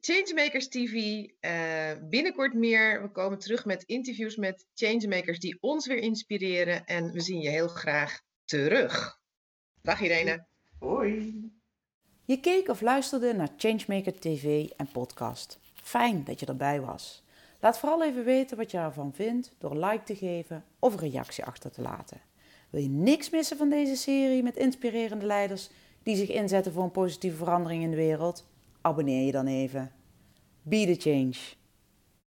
Changemakers 0.00 0.68
TV, 0.68 0.92
uh, 0.94 1.90
eh, 1.90 1.98
binnenkort 2.02 2.54
meer. 2.54 3.02
We 3.02 3.10
komen 3.10 3.38
terug 3.38 3.64
met 3.64 3.82
interviews 3.82 4.36
met 4.36 4.66
changemakers 4.74 5.38
die 5.38 5.58
ons 5.60 5.86
weer 5.86 5.96
inspireren. 5.96 6.86
En 6.86 7.12
we 7.12 7.20
zien 7.20 7.40
je 7.40 7.48
heel 7.48 7.68
graag 7.68 8.20
terug. 8.44 9.18
Dag 9.82 10.00
Irene. 10.00 10.46
Hoi. 10.78 11.52
Je 12.24 12.40
keek 12.40 12.68
of 12.68 12.80
luisterde 12.80 13.34
naar 13.34 13.48
Changemaker 13.56 14.20
TV 14.20 14.68
en 14.76 14.88
podcast. 14.92 15.58
Fijn 15.74 16.24
dat 16.24 16.40
je 16.40 16.46
erbij 16.46 16.80
was. 16.80 17.22
Laat 17.60 17.78
vooral 17.78 18.04
even 18.04 18.24
weten 18.24 18.56
wat 18.56 18.70
je 18.70 18.78
ervan 18.78 19.12
vindt 19.12 19.54
door 19.58 19.76
like 19.76 20.02
te 20.04 20.16
geven 20.16 20.64
of 20.78 20.92
een 20.92 21.10
reactie 21.10 21.44
achter 21.44 21.70
te 21.70 21.82
laten. 21.82 22.20
Wil 22.70 22.82
je 22.82 22.88
niks 22.88 23.30
missen 23.30 23.56
van 23.56 23.68
deze 23.68 23.96
serie 23.96 24.42
met 24.42 24.56
inspirerende 24.56 25.26
leiders 25.26 25.70
die 26.02 26.16
zich 26.16 26.28
inzetten 26.28 26.72
voor 26.72 26.82
een 26.82 26.90
positieve 26.90 27.36
verandering 27.36 27.82
in 27.82 27.90
de 27.90 27.96
wereld? 27.96 28.46
abonneer 28.80 29.26
je 29.26 29.32
dan 29.32 29.46
even. 29.46 29.92
Be 30.62 30.94
the 30.94 31.10
change. 31.10 31.57